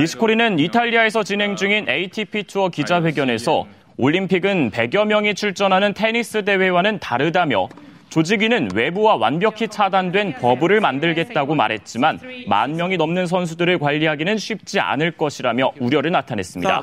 니시코리는 0.00 0.58
이탈리아에서 0.58 1.22
진행 1.22 1.54
중인 1.54 1.88
ATP 1.88 2.42
투어 2.44 2.68
기자회견에서 2.68 3.66
올림픽은 4.00 4.70
100여 4.70 5.06
명이 5.06 5.34
출전하는 5.34 5.92
테니스 5.92 6.44
대회와는 6.44 7.00
다르다며 7.00 7.68
조직위는 8.08 8.70
외부와 8.74 9.16
완벽히 9.16 9.68
차단된 9.68 10.34
버블을 10.34 10.80
만들겠다고 10.80 11.54
말했지만 11.54 12.20
만 12.46 12.76
명이 12.76 12.96
넘는 12.96 13.26
선수들을 13.26 13.78
관리하기는 13.78 14.38
쉽지 14.38 14.80
않을 14.80 15.12
것이라며 15.12 15.72
우려를 15.80 16.10
나타냈습니다. 16.10 16.82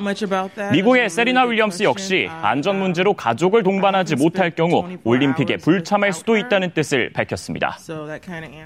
미국의 0.71 1.09
세리나 1.09 1.43
윌리엄스 1.45 1.83
역시 1.83 2.29
안전 2.29 2.79
문제로 2.79 3.13
가족을 3.13 3.63
동반하지 3.63 4.15
못할 4.15 4.51
경우 4.51 4.87
올림픽에 5.03 5.57
불참할 5.57 6.13
수도 6.13 6.37
있다는 6.37 6.71
뜻을 6.73 7.11
밝혔습니다. 7.13 7.77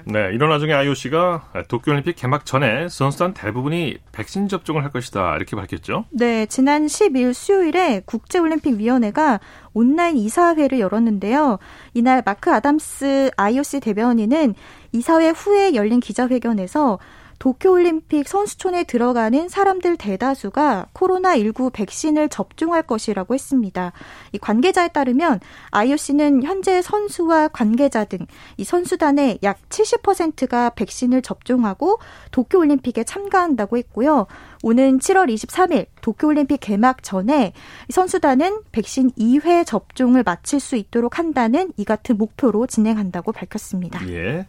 네, 0.04 0.30
이런 0.32 0.50
와중에 0.50 0.72
IOC가 0.72 1.42
도쿄올림픽 1.68 2.16
개막 2.16 2.44
전에 2.44 2.88
선수단 2.88 3.34
대부분이 3.34 3.96
백신 4.12 4.48
접종을 4.48 4.84
할 4.84 4.90
것이다 4.90 5.36
이렇게 5.36 5.56
밝혔죠. 5.56 6.04
네, 6.10 6.46
지난 6.46 6.86
10일 6.86 7.32
수요일에 7.32 8.02
국제올림픽위원회가 8.04 9.40
온라인 9.72 10.16
이사회를 10.16 10.80
열었는데요. 10.80 11.58
이날 11.94 12.22
마크 12.24 12.52
아담스 12.52 13.30
IOC 13.36 13.80
대변인은 13.80 14.54
이사회 14.92 15.30
후에 15.30 15.74
열린 15.74 16.00
기자회견에서 16.00 16.98
도쿄올림픽 17.40 18.28
선수촌에 18.28 18.84
들어가는 18.84 19.48
사람들 19.48 19.96
대다수가 19.96 20.88
코로나19 20.94 21.72
백신을 21.72 22.28
접종할 22.28 22.82
것이라고 22.82 23.34
했습니다. 23.34 23.92
이 24.30 24.38
관계자에 24.38 24.88
따르면 24.88 25.40
IOC는 25.72 26.44
현재 26.44 26.80
선수와 26.80 27.48
관계자 27.48 28.04
등 28.04 28.20
이 28.56 28.64
선수단의 28.64 29.38
약 29.42 29.58
70%가 29.68 30.70
백신을 30.70 31.22
접종하고 31.22 31.98
도쿄올림픽에 32.30 33.04
참가한다고 33.04 33.78
했고요. 33.78 34.26
오는 34.62 34.98
7월 34.98 35.32
23일 35.32 35.86
도쿄올림픽 36.02 36.60
개막 36.60 37.02
전에 37.02 37.52
선수단은 37.88 38.62
백신 38.72 39.12
2회 39.12 39.66
접종을 39.66 40.22
마칠 40.22 40.60
수 40.60 40.76
있도록 40.76 41.18
한다는 41.18 41.72
이 41.76 41.84
같은 41.84 42.18
목표로 42.18 42.66
진행한다고 42.66 43.32
밝혔습니다. 43.32 44.06
예. 44.10 44.46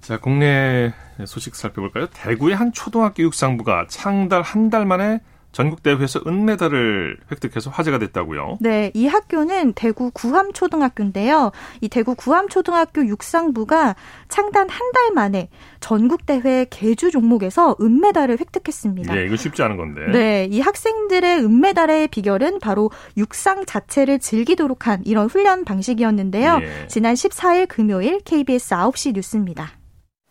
자, 0.00 0.18
국내 0.18 0.92
소식 1.26 1.54
살펴볼까요? 1.54 2.06
대구의 2.12 2.54
한 2.56 2.72
초등학교 2.72 3.22
육상부가 3.24 3.86
창달 3.88 4.42
한 4.42 4.70
달 4.70 4.84
만에 4.86 5.20
전국 5.50 5.82
대회에서 5.82 6.20
은메달을 6.26 7.16
획득해서 7.32 7.70
화제가 7.70 7.98
됐다고요? 7.98 8.58
네, 8.60 8.90
이 8.94 9.06
학교는 9.06 9.72
대구 9.72 10.10
구암 10.12 10.52
초등학교인데요. 10.52 11.52
이 11.80 11.88
대구 11.88 12.14
구암 12.14 12.48
초등학교 12.50 13.04
육상부가 13.06 13.96
창단 14.28 14.68
한 14.68 14.92
달 14.92 15.10
만에 15.14 15.48
전국 15.80 16.26
대회 16.26 16.66
개주 16.68 17.10
종목에서 17.10 17.76
은메달을 17.80 18.38
획득했습니다. 18.40 19.14
네, 19.14 19.24
이거 19.24 19.36
쉽지 19.36 19.62
않은 19.62 19.76
건데. 19.78 20.02
네, 20.12 20.48
이 20.50 20.60
학생들의 20.60 21.38
은메달의 21.38 22.08
비결은 22.08 22.58
바로 22.60 22.90
육상 23.16 23.64
자체를 23.64 24.18
즐기도록 24.18 24.86
한 24.86 25.02
이런 25.06 25.28
훈련 25.28 25.64
방식이었는데요. 25.64 26.58
네. 26.58 26.86
지난 26.88 27.14
14일 27.14 27.68
금요일 27.68 28.20
KBS 28.20 28.74
9시 28.74 29.14
뉴스입니다. 29.14 29.77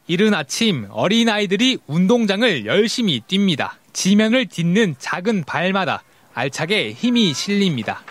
이른 0.08 0.34
아침 0.34 0.88
어린아이들이 0.90 1.80
운동장을 1.88 2.66
열심히 2.66 3.22
뜁니다. 3.28 3.72
지면을 3.94 4.46
딛는 4.46 4.96
작은 5.00 5.44
발마다 5.44 6.04
알차게 6.34 6.94
힘이 6.94 7.34
실립니다. 7.34 8.02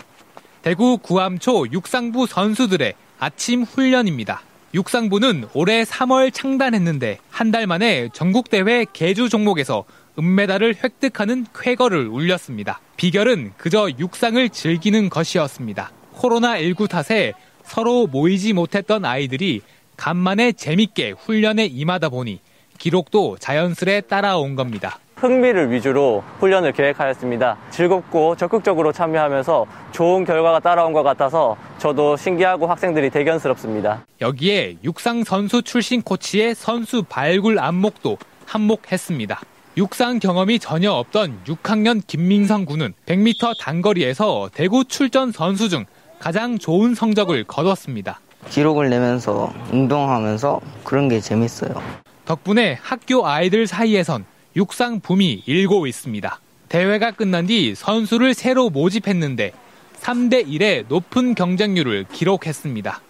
대구 0.62 0.98
구암초 0.98 1.68
육상부 1.72 2.26
선수들의 2.26 2.94
아침 3.18 3.62
훈련입니다. 3.62 4.42
육상부는 4.74 5.46
올해 5.54 5.84
3월 5.84 6.32
창단했는데 6.34 7.18
한 7.30 7.50
달 7.50 7.66
만에 7.66 8.08
전국대회 8.12 8.84
개주 8.92 9.28
종목에서 9.30 9.84
은메달을 10.18 10.76
획득하는 10.82 11.46
쾌거를 11.58 12.08
울렸습니다. 12.08 12.80
비결은 12.96 13.52
그저 13.56 13.88
육상을 13.98 14.48
즐기는 14.50 15.08
것이었습니다. 15.08 15.92
코로나19 16.16 16.88
탓에 16.88 17.32
서로 17.64 18.06
모이지 18.06 18.52
못했던 18.52 19.04
아이들이 19.04 19.60
간만에 19.96 20.52
재밌게 20.52 21.12
훈련에 21.12 21.66
임하다 21.66 22.10
보니 22.10 22.40
기록도 22.78 23.36
자연스레 23.38 24.02
따라온 24.02 24.54
겁니다. 24.54 24.98
흥미를 25.16 25.70
위주로 25.70 26.22
훈련을 26.40 26.72
계획하였습니다. 26.72 27.56
즐겁고 27.70 28.36
적극적으로 28.36 28.92
참여하면서 28.92 29.66
좋은 29.92 30.26
결과가 30.26 30.60
따라온 30.60 30.92
것 30.92 31.02
같아서 31.02 31.56
저도 31.78 32.18
신기하고 32.18 32.66
학생들이 32.66 33.08
대견스럽습니다. 33.08 34.04
여기에 34.20 34.76
육상 34.84 35.24
선수 35.24 35.62
출신 35.62 36.02
코치의 36.02 36.54
선수 36.54 37.02
발굴 37.02 37.58
안목도 37.58 38.18
한몫했습니다. 38.44 39.40
육상 39.78 40.18
경험이 40.18 40.58
전혀 40.58 40.92
없던 40.92 41.40
6학년 41.46 42.02
김민성 42.06 42.66
군은 42.66 42.92
100m 43.06 43.58
단거리에서 43.58 44.50
대구 44.52 44.84
출전 44.84 45.32
선수 45.32 45.70
중 45.70 45.86
가장 46.18 46.58
좋은 46.58 46.94
성적을 46.94 47.44
거뒀습니다. 47.44 48.20
기록을 48.50 48.90
내면서 48.90 49.52
운동하면서 49.72 50.60
그런 50.84 51.08
게 51.08 51.20
재밌어요. 51.20 51.82
덕분에 52.24 52.78
학교 52.82 53.26
아이들 53.26 53.66
사이에선 53.66 54.24
육상 54.56 55.00
붐이 55.00 55.42
일고 55.46 55.86
있습니다. 55.86 56.40
대회가 56.68 57.10
끝난 57.12 57.46
뒤 57.46 57.74
선수를 57.74 58.34
새로 58.34 58.70
모집했는데 58.70 59.52
3대 60.00 60.46
1의 60.46 60.86
높은 60.88 61.34
경쟁률을 61.34 62.06
기록했습니다. 62.10 63.00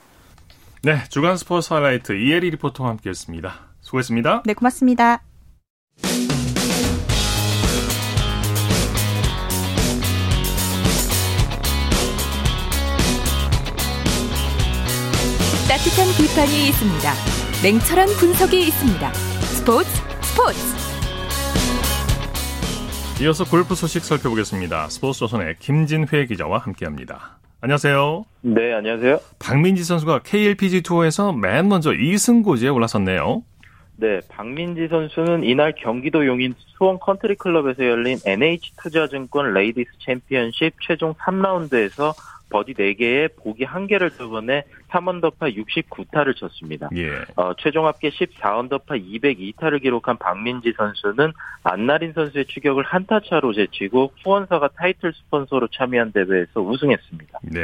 네, 0.82 1.02
주간 1.08 1.36
스포츠 1.36 1.72
하이라이트 1.72 2.12
이혜리 2.12 2.50
리포터와 2.50 2.90
함께했습니다. 2.90 3.54
수고했습니다. 3.80 4.42
네, 4.44 4.54
고맙습니다. 4.54 5.22
따뜻한 15.86 16.08
비판이 16.18 16.68
있습니다. 16.68 17.12
냉철한 17.62 18.08
분석이 18.18 18.58
있습니다. 18.58 19.12
스포츠 19.12 19.88
스포츠. 20.20 20.58
이어서 23.22 23.44
골프 23.44 23.76
소식 23.76 24.02
살펴보겠습니다. 24.02 24.88
스포츠 24.88 25.20
조선의 25.20 25.56
김진회 25.60 26.26
기자와 26.26 26.58
함께합니다. 26.58 27.38
안녕하세요. 27.60 28.24
네, 28.40 28.74
안녕하세요. 28.74 29.20
박민지 29.38 29.84
선수가 29.84 30.22
KLPGA 30.24 30.82
투어에서 30.82 31.32
맨 31.32 31.68
먼저 31.68 31.90
2승 31.90 32.42
고지에 32.42 32.68
올라섰네요. 32.68 33.44
네, 33.98 34.20
박민지 34.28 34.88
선수는 34.88 35.44
이날 35.44 35.72
경기도 35.76 36.26
용인 36.26 36.54
수원 36.76 36.98
컨트리 36.98 37.36
클럽에서 37.36 37.84
열린 37.84 38.18
NH투자증권 38.26 39.54
레이디스 39.54 39.90
챔피언십 40.04 40.74
최종 40.82 41.14
3라운드에서 41.14 42.12
버디 42.50 42.74
4개에 42.74 43.34
보기 43.36 43.64
1개를 43.64 44.16
두번에 44.16 44.64
3언더파 44.90 45.56
69타를 45.56 46.36
쳤습니다. 46.36 46.88
예. 46.96 47.10
어, 47.36 47.54
최종 47.58 47.86
합계 47.86 48.10
14언더파 48.10 48.90
202타를 48.90 49.82
기록한 49.82 50.16
박민지 50.18 50.72
선수는 50.76 51.32
안나린 51.64 52.12
선수의 52.12 52.46
추격을 52.46 52.84
한타 52.84 53.20
차로 53.20 53.52
제치고 53.52 54.12
후원사가 54.22 54.68
타이틀 54.76 55.12
스폰서로 55.12 55.68
참여한 55.68 56.12
대회에서 56.12 56.60
우승했습니다. 56.60 57.40
네. 57.42 57.60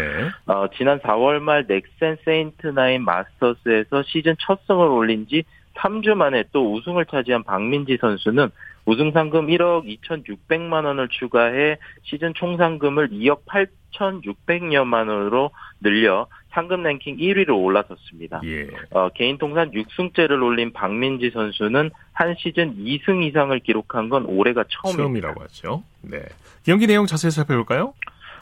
어, 0.47 0.67
지난 0.77 0.99
4월 1.01 1.41
말 1.41 1.65
넥센 1.69 2.17
세인트9 2.25 2.99
마스터스에서 2.99 4.03
시즌 4.05 4.35
첫 4.41 4.61
승을 4.67 4.87
올린 4.87 5.27
지 5.27 5.45
3주 5.77 6.15
만에 6.15 6.45
또 6.53 6.75
우승을 6.75 7.07
차지한 7.07 7.45
박민지 7.45 7.99
선수는 8.01 8.51
우승 8.85 9.13
상금 9.13 9.47
1억 9.47 9.85
2,600만 10.03 10.85
원을 10.85 11.09
추가해 11.09 11.79
시즌 12.03 12.35
총 12.35 12.57
상금을 12.57 13.11
2억 13.11 13.45
8,600여만 13.93 15.09
원으로 15.09 15.51
늘려 15.81 16.27
상금 16.51 16.83
랭킹 16.83 17.17
1위로 17.17 17.63
올라섰습니다. 17.63 18.41
예. 18.45 18.69
어, 18.91 19.09
개인 19.11 19.39
통산 19.39 19.71
6승째를 19.71 20.43
올린 20.43 20.73
박민지 20.73 21.31
선수는 21.31 21.91
한 22.13 22.35
시즌 22.39 22.77
2승 22.77 23.25
이상을 23.25 23.59
기록한 23.61 24.09
건 24.11 24.27
올해가 24.27 24.65
처음입니다. 24.69 25.29
처음이라고 25.29 25.43
하죠. 25.45 25.83
네. 26.03 26.21
경기 26.65 26.87
내용 26.87 27.07
자세히 27.07 27.31
살펴볼까요? 27.31 27.95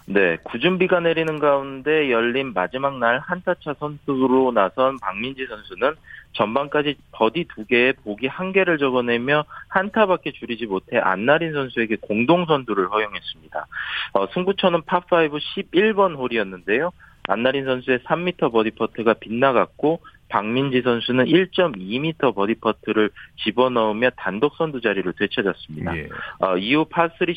네, 0.07 0.37
구준 0.43 0.79
비가 0.79 1.01
내리는 1.01 1.39
가운데 1.39 2.11
열린 2.11 2.53
마지막 2.53 2.99
날 2.99 3.21
한타차 3.21 3.75
선수로 3.79 4.53
나선 4.53 4.99
박민지 4.99 5.47
선수는 5.47 5.95
전반까지 6.33 6.97
버디 7.13 7.47
두 7.55 7.65
개에 7.67 7.93
보기 7.93 8.27
한 8.27 8.53
개를 8.53 8.79
적어내며 8.79 9.45
한타밖에 9.69 10.33
줄이지 10.33 10.67
못해 10.67 10.99
안나린 10.99 11.53
선수에게 11.53 11.97
공동 12.01 12.47
선두를 12.47 12.91
허용했습니다. 12.91 13.67
어, 14.15 14.27
승부처는 14.29 14.83
파5 14.83 15.39
11번 15.39 16.17
홀이었는데요. 16.17 16.93
안나린 17.29 17.65
선수의 17.65 18.01
3m 18.01 18.53
버디 18.53 18.73
퍼트가 18.73 19.15
빗나갔고 19.15 20.01
박민지 20.29 20.83
선수는 20.83 21.27
1.2m 21.27 22.35
버디 22.35 22.55
퍼트를 22.55 23.11
집어넣으며 23.45 24.11
단독 24.17 24.55
선두 24.57 24.81
자리를 24.81 25.13
되찾았습니다. 25.19 25.97
예. 25.97 26.09
어, 26.39 26.57
이후 26.57 26.87
파3 26.87 27.35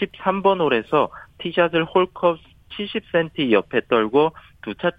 13번 0.00 0.60
홀에서 0.60 1.08
티샷을 1.44 1.84
홀컵 1.84 2.38
70cm 2.70 3.52
옆에 3.52 3.82
떨구고 3.88 4.32
두타 4.62 4.90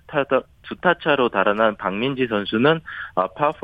두타 0.62 0.94
차로 1.02 1.30
달아난 1.30 1.76
박민지 1.76 2.28
선수는 2.28 2.80
파4 3.16 3.60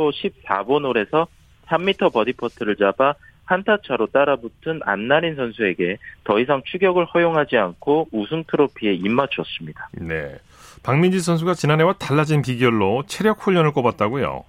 14번 0.46 0.84
홀에서 0.84 1.28
3m 1.67 2.12
버디 2.12 2.34
퍼트를 2.34 2.76
잡아 2.76 3.13
한타 3.46 3.78
차로 3.86 4.08
따라붙은 4.08 4.82
안나린 4.84 5.36
선수에게 5.36 5.98
더 6.24 6.39
이상 6.39 6.62
추격을 6.65 7.06
허용하지 7.06 7.58
않고 7.58 8.10
우승 8.12 8.44
트로피에 8.46 8.94
입맞췄습니다. 8.94 9.89
네. 9.94 10.38
박민지 10.84 11.20
선수가 11.20 11.54
지난해와 11.54 11.94
달라진 11.94 12.41
비결로 12.41 13.04
체력 13.08 13.46
훈련을 13.46 13.72
꼽았다고요? 13.72 14.44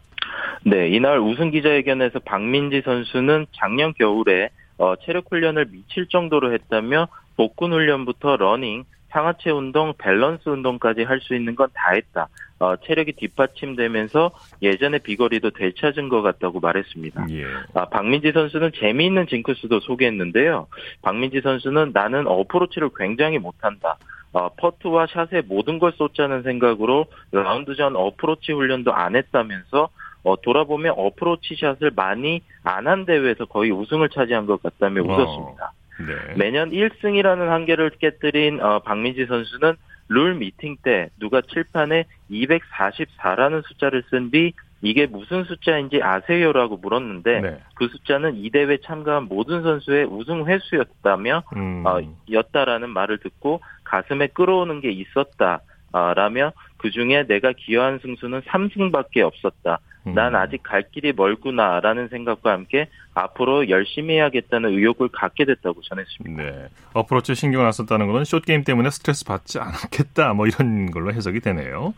네, 0.65 0.89
이날 0.89 1.19
우승 1.19 1.51
기자회견에서 1.51 2.21
박민지 2.21 2.83
선수는 2.85 3.47
작년 3.53 3.93
겨울에 3.93 4.51
어, 4.79 4.95
체력 5.05 5.27
훈련을 5.31 5.67
미칠 5.67 6.07
정도로 6.07 6.53
했다며 6.55 7.09
복근 7.37 7.73
훈련부터 7.73 8.37
러닝, 8.37 8.85
상하체 9.11 9.51
운동, 9.51 9.93
밸런스 9.99 10.49
운동까지 10.49 11.03
할 11.03 11.21
수 11.21 11.35
있는 11.35 11.55
건 11.55 11.69
다 11.75 11.93
했다. 11.93 12.29
어, 12.59 12.77
체력이 12.77 13.13
뒷받침되면서 13.13 14.31
예전의 14.63 15.01
비거리도 15.01 15.51
되찾은 15.51 16.09
것 16.09 16.23
같다고 16.23 16.61
말했습니다. 16.61 17.27
예. 17.31 17.45
아, 17.75 17.87
박민지 17.87 18.31
선수는 18.33 18.71
재미있는 18.79 19.27
징크스도 19.27 19.81
소개했는데요. 19.81 20.69
박민지 21.03 21.41
선수는 21.41 21.91
나는 21.93 22.27
어프로치를 22.29 22.91
굉장히 22.97 23.39
못한다. 23.39 23.97
어, 24.33 24.49
퍼트와 24.57 25.09
샷에 25.09 25.43
모든 25.47 25.79
걸 25.79 25.93
쏟자는 25.93 26.43
생각으로 26.45 27.07
라운드 27.33 27.75
전 27.75 27.97
어프로치 27.97 28.53
훈련도 28.53 28.93
안 28.95 29.17
했다면서 29.17 29.89
어, 30.25 30.41
돌아보면 30.41 30.95
어프로치 30.97 31.57
샷을 31.57 31.91
많이 31.97 32.41
안 32.63 32.87
한 32.87 33.05
대회에서 33.05 33.45
거의 33.47 33.73
우승을 33.73 34.09
차지한 34.11 34.47
것 34.47 34.63
같다며 34.63 35.03
웃었습니다. 35.03 35.73
네. 36.07 36.35
매년 36.37 36.71
1승이라는 36.71 37.47
한계를 37.49 37.91
깨뜨린 37.99 38.61
어, 38.61 38.81
박민지 38.81 39.27
선수는 39.27 39.75
룰 40.09 40.35
미팅 40.35 40.77
때 40.83 41.09
누가 41.19 41.41
칠판에 41.41 42.05
244라는 42.31 43.67
숫자를 43.67 44.03
쓴 44.11 44.31
뒤 44.31 44.53
이게 44.83 45.07
무슨 45.07 45.45
숫자인지 45.45 46.03
아세요라고 46.03 46.77
물었는데 46.77 47.41
네. 47.41 47.61
그 47.75 47.87
숫자는 47.87 48.37
이 48.37 48.51
대회 48.51 48.79
참가한 48.79 49.25
모든 49.25 49.63
선수의 49.63 50.07
우승 50.07 50.47
횟수였다며 50.47 51.45
음. 51.55 51.85
어, 51.87 52.01
였다라는 52.31 52.91
말을 52.91 53.19
듣고 53.19 53.61
가슴에 53.85 54.27
끌어오는 54.27 54.81
게 54.81 54.91
있었다. 54.91 55.61
어, 55.93 56.15
라며 56.15 56.53
그 56.79 56.91
중에 56.91 57.27
내가 57.27 57.53
기여한 57.53 58.01
승수는 58.01 58.41
3승밖에 58.43 59.21
없었다. 59.21 59.79
음. 60.07 60.15
난 60.15 60.35
아직 60.35 60.63
갈 60.63 60.85
길이 60.91 61.13
멀구나라는 61.13 62.09
생각과 62.09 62.53
함께 62.53 62.89
앞으로 63.15 63.69
열심히 63.69 64.15
해야겠다는 64.15 64.71
의욕을 64.71 65.09
갖게 65.09 65.45
됐다고 65.45 65.81
전했습니다. 65.83 66.43
네. 66.43 66.69
어프로치 66.95 67.35
신경을 67.35 67.67
안 67.67 67.73
썼다는 67.73 68.07
것은 68.09 68.25
숏게임 68.25 68.65
때문에 68.65 68.91
스트레스 68.91 69.25
받지 69.25 69.59
않았겠다 69.59 70.33
뭐 70.35 70.47
이런 70.47 70.91
걸로 70.91 71.13
해석이 71.13 71.41
되네요. 71.41 71.95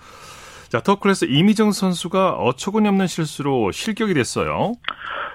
자, 0.69 0.81
톱클래스 0.81 1.27
임희정 1.27 1.71
선수가 1.71 2.33
어처구니 2.33 2.89
없는 2.89 3.07
실수로 3.07 3.71
실격이 3.71 4.13
됐어요. 4.15 4.75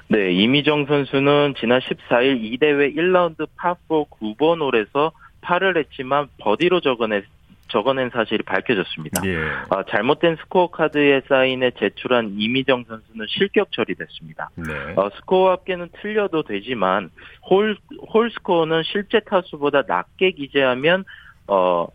네, 0.08 0.32
임희정 0.34 0.86
선수는 0.86 1.54
지난 1.60 1.80
14일 1.80 2.60
이 2.60 2.65
대회 2.65 2.96
1라운드 2.98 3.48
파4 3.58 4.10
9번 4.10 4.60
홀에서 4.60 5.12
파를 5.42 5.78
했지만 5.78 6.28
버디로 6.40 6.82
적어냈 6.82 7.24
적어낸 7.70 8.10
사실이 8.10 8.44
밝혀졌습니다. 8.44 9.22
예. 9.26 9.38
어, 9.70 9.84
잘못된 9.90 10.36
스코어 10.38 10.72
카드에 10.72 11.22
사인해 11.28 11.72
제출한 11.80 12.36
임희정 12.38 12.86
선수는 12.88 13.26
실격 13.30 13.72
처리됐습니다. 13.72 14.50
네. 14.56 14.94
어, 14.96 15.10
스코어 15.16 15.52
합계는 15.52 15.90
틀려도 16.02 16.44
되지만 16.44 17.10
홀, 17.50 17.78
홀 18.14 18.32
스코어는 18.32 18.84
실제 18.84 19.20
타수보다 19.22 19.84
낮게 19.88 20.32
기재하면 20.32 21.06
어, 21.48 21.88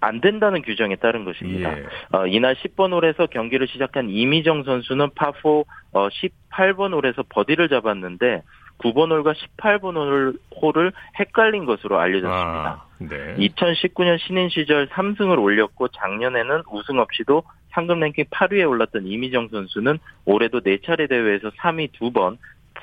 안 0.00 0.20
된다는 0.20 0.62
규정에 0.62 0.96
따른 0.96 1.24
것입니다. 1.24 1.76
예. 1.76 1.86
어, 2.12 2.26
이날 2.26 2.54
10번 2.54 2.92
홀에서 2.92 3.26
경기를 3.26 3.66
시작한 3.68 4.08
임희정 4.08 4.64
선수는 4.64 5.10
파4 5.10 5.64
어, 5.92 6.08
18번 6.08 6.92
홀에서 6.92 7.24
버디를 7.28 7.68
잡았는데 7.68 8.42
9번 8.78 9.10
홀과 9.10 9.34
18번 9.34 9.96
홀, 9.96 10.38
홀을 10.60 10.92
헷갈린 11.18 11.64
것으로 11.66 11.98
알려졌습니다. 11.98 12.32
아, 12.32 12.84
네. 12.98 13.34
2019년 13.36 14.18
신인 14.20 14.48
시절 14.48 14.88
3승을 14.88 15.42
올렸고 15.42 15.88
작년에는 15.88 16.62
우승 16.70 16.98
없이도 16.98 17.42
상금 17.70 18.00
랭킹 18.00 18.24
8위에 18.30 18.68
올랐던 18.68 19.06
임희정 19.06 19.48
선수는 19.48 19.98
올해도 20.24 20.60
4차례 20.60 21.08
대회에서 21.08 21.50
3위 21.50 21.90
2번, 21.92 22.38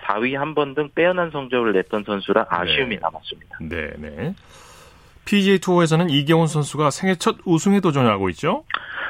4위 0.05 0.33
1번 0.33 0.75
등 0.75 0.89
빼어난 0.93 1.31
성적을 1.31 1.73
냈던 1.73 2.03
선수라 2.05 2.45
아쉬움이 2.49 2.95
네. 2.95 3.01
남았습니다. 3.01 3.57
네, 3.61 3.91
네. 3.97 4.35
PGA 5.25 5.59
투어에서는 5.59 6.09
이경훈 6.09 6.47
선수가 6.47 6.91
생애 6.91 7.15
첫 7.15 7.37
우승에 7.45 7.79
도전하고 7.79 8.29
있죠? 8.29 8.63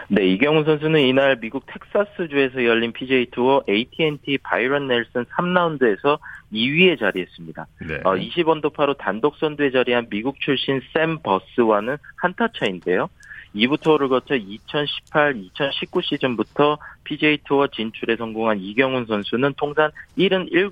네, 0.08 0.26
이경훈 0.28 0.64
선수는 0.64 1.02
이날 1.02 1.38
미국 1.40 1.66
텍사스주에서 1.66 2.64
열린 2.64 2.94
PGA 2.94 3.28
투어 3.32 3.64
AT&T 3.68 4.38
바이런 4.40 4.88
넬슨 4.88 5.26
3라운드에서 5.26 6.20
2위에 6.54 7.00
자리했습니다. 7.00 7.68
네. 7.88 7.96
어, 8.04 8.16
20언더파로 8.16 8.98
단독 8.98 9.38
선두에 9.38 9.72
자리한 9.72 10.08
미국 10.10 10.40
출신 10.40 10.82
샘 10.94 11.20
버스와는 11.20 11.98
한타 12.18 12.48
차인데요. 12.58 13.10
2부 13.56 13.82
투어를 13.82 14.10
거쳐 14.10 14.36
2018-2019 14.36 16.04
시즌부터 16.04 16.78
PGA 17.06 17.40
투어 17.46 17.68
진출에 17.68 18.18
성공한 18.18 18.60
이경훈 18.60 19.06
선수는 19.06 19.54
통산 19.56 19.92
77, 20.18 20.70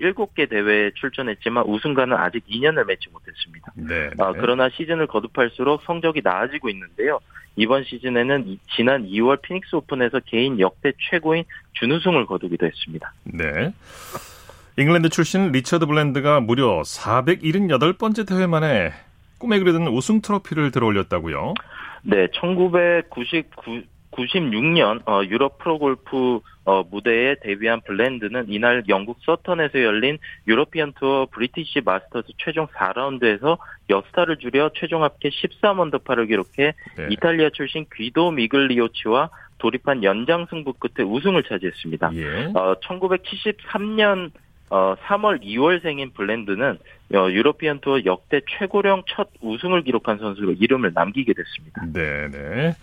7개 0.00 0.48
대회에 0.48 0.90
출전했지만 0.94 1.64
우승과는 1.64 2.16
아직 2.16 2.44
인연을 2.46 2.86
맺지 2.86 3.08
못했습니다. 3.10 3.72
네, 3.74 4.10
네. 4.10 4.22
어, 4.22 4.34
그러나 4.38 4.68
시즌을 4.68 5.06
거듭할수록 5.06 5.82
성적이 5.84 6.20
나아지고 6.22 6.68
있는데요. 6.68 7.18
이번 7.56 7.82
시즌에는 7.84 8.58
지난 8.76 9.04
2월 9.06 9.42
피닉스 9.42 9.74
오픈에서 9.76 10.20
개인 10.26 10.60
역대 10.60 10.92
최고인 11.10 11.44
준우승을 11.72 12.26
거두기도 12.26 12.66
했습니다. 12.66 13.12
네. 13.24 13.72
잉글랜드 14.78 15.08
출신 15.08 15.50
리처드 15.50 15.86
블랜드가 15.86 16.38
무려 16.38 16.82
478번째 16.82 18.28
대회 18.28 18.46
만에 18.46 18.92
꿈에 19.38 19.58
그리던 19.58 19.88
우승 19.88 20.20
트로피를 20.20 20.70
들어올렸다고요? 20.70 21.54
네, 22.04 22.28
1999 22.32 23.82
96년 24.12 25.06
어, 25.06 25.22
유럽 25.24 25.58
프로골프 25.58 26.40
어, 26.64 26.82
무대에 26.90 27.36
데뷔한 27.42 27.82
블랜드는 27.82 28.46
이날 28.48 28.82
영국 28.88 29.18
서턴에서 29.22 29.80
열린 29.82 30.18
유로피언 30.46 30.94
투어 30.98 31.26
브리티시 31.30 31.82
마스터스 31.84 32.28
최종 32.38 32.66
4라운드에서 32.68 33.58
여섯 33.90 34.16
타를 34.16 34.38
줄여 34.38 34.70
최종 34.74 35.04
합계 35.04 35.28
13언더파를 35.28 36.26
기록해 36.28 36.74
네. 36.96 37.08
이탈리아 37.10 37.50
출신 37.50 37.86
귀도 37.94 38.30
미글리오치와 38.32 39.30
돌입한 39.58 40.02
연장 40.02 40.46
승부 40.50 40.72
끝에 40.72 41.06
우승을 41.06 41.44
차지했습니다. 41.44 42.10
예. 42.14 42.44
어, 42.54 42.74
1973년 42.80 44.30
어, 44.70 44.94
3월 45.06 45.42
2월생인 45.42 46.14
블랜드는 46.14 46.78
어, 47.14 47.30
유로피언 47.30 47.80
투어 47.80 48.04
역대 48.04 48.40
최고령 48.58 49.04
첫 49.08 49.28
우승을 49.40 49.82
기록한 49.82 50.18
선수로 50.18 50.52
이름을 50.52 50.92
남기게 50.94 51.32
됐습니다. 51.32 51.86
네 51.92 52.28
네. 52.30 52.74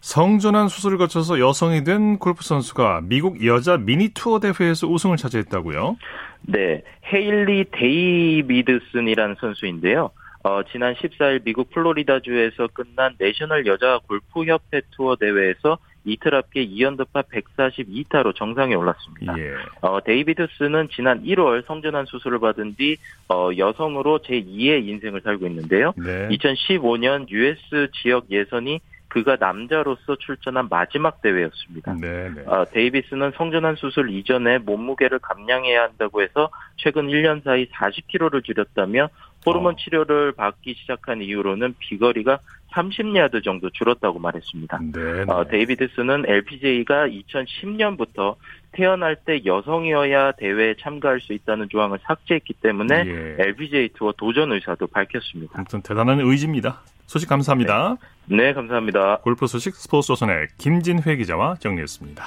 성전환 0.00 0.68
수술을 0.68 0.96
거쳐서 0.96 1.40
여성이 1.40 1.84
된 1.84 2.18
골프 2.18 2.42
선수가 2.42 3.02
미국 3.04 3.44
여자 3.44 3.76
미니 3.76 4.10
투어 4.10 4.38
대회에서 4.38 4.86
우승을 4.86 5.16
차지했다고요? 5.16 5.96
네, 6.42 6.82
헤일리 7.12 7.66
데이비드슨이라는 7.72 9.36
선수인데요. 9.40 10.10
어, 10.44 10.62
지난 10.70 10.94
14일 10.94 11.42
미국 11.44 11.70
플로리다주에서 11.70 12.68
끝난 12.72 13.16
내셔널 13.18 13.66
여자 13.66 13.98
골프 14.06 14.44
협회 14.44 14.80
투어 14.92 15.16
대회에서 15.16 15.78
이틀 16.08 16.34
앞에 16.34 16.66
2연드파 16.66 17.24
142타로 17.28 18.34
정상에 18.34 18.74
올랐습니다. 18.74 19.38
예. 19.38 19.54
어, 19.80 20.00
데이비드스는 20.02 20.88
지난 20.90 21.22
1월 21.24 21.66
성전환 21.66 22.06
수술을 22.06 22.38
받은 22.40 22.76
뒤 22.76 22.96
어, 23.28 23.50
여성으로 23.56 24.20
제2의 24.20 24.86
인생을 24.88 25.20
살고 25.20 25.46
있는데요. 25.46 25.92
네. 25.96 26.28
2015년 26.28 27.28
US 27.30 27.90
지역 27.92 28.30
예선이 28.30 28.80
그가 29.08 29.36
남자로서 29.40 30.16
출전한 30.16 30.68
마지막 30.68 31.22
대회였습니다. 31.22 31.94
네, 31.94 32.30
네. 32.30 32.42
어, 32.46 32.64
데이비스는 32.70 33.32
성전환 33.36 33.76
수술 33.76 34.10
이전에 34.10 34.58
몸무게를 34.58 35.18
감량해야 35.18 35.82
한다고 35.82 36.22
해서 36.22 36.50
최근 36.76 37.06
1년 37.06 37.42
사이 37.42 37.66
40kg를 37.70 38.44
줄였다며 38.44 39.08
호르몬 39.46 39.74
어. 39.74 39.76
치료를 39.76 40.32
받기 40.32 40.74
시작한 40.74 41.22
이후로는 41.22 41.74
비거리가 41.78 42.38
30야드 42.72 43.42
정도 43.44 43.70
줄었다고 43.70 44.18
말했습니다. 44.18 44.78
네, 44.92 45.24
네. 45.24 45.32
어, 45.32 45.46
데이비드스는 45.48 46.24
LPGA가 46.26 47.08
2010년부터 47.08 48.36
태어날 48.72 49.16
때 49.16 49.40
여성이어야 49.44 50.32
대회에 50.32 50.74
참가할 50.80 51.20
수 51.20 51.32
있다는 51.32 51.68
조항을 51.68 51.98
삭제했기 52.02 52.54
때문에 52.62 53.04
예. 53.06 53.36
LPGA 53.38 53.90
투어 53.94 54.12
도전 54.12 54.52
의사도 54.52 54.86
밝혔습니다. 54.86 55.52
아무튼 55.56 55.82
대단한 55.82 56.20
의지입니다. 56.20 56.82
소식 57.06 57.28
감사합니다. 57.28 57.96
네, 58.26 58.36
네 58.36 58.52
감사합니다. 58.52 59.18
골프 59.22 59.46
소식 59.46 59.74
스포츠 59.74 60.08
조선의 60.08 60.48
김진회 60.58 61.16
기자와 61.16 61.56
정리했습니다. 61.56 62.24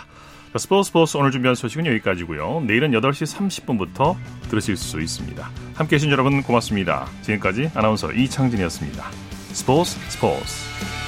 스포츠 0.57 0.87
스포츠 0.87 1.17
오늘 1.17 1.31
준비한 1.31 1.55
소식은 1.55 1.85
여기까지고요. 1.85 2.63
내일은 2.67 2.91
8시 2.91 3.37
30분부터 3.37 4.15
들으실 4.49 4.75
수 4.75 4.99
있습니다. 4.99 5.49
함께해 5.75 5.97
주신 5.97 6.11
여러분 6.11 6.41
고맙습니다. 6.41 7.05
지금까지 7.21 7.71
아나운서 7.73 8.11
이창진이었습니다. 8.11 9.30
스포츠 9.53 9.97
스포츠 10.09 11.00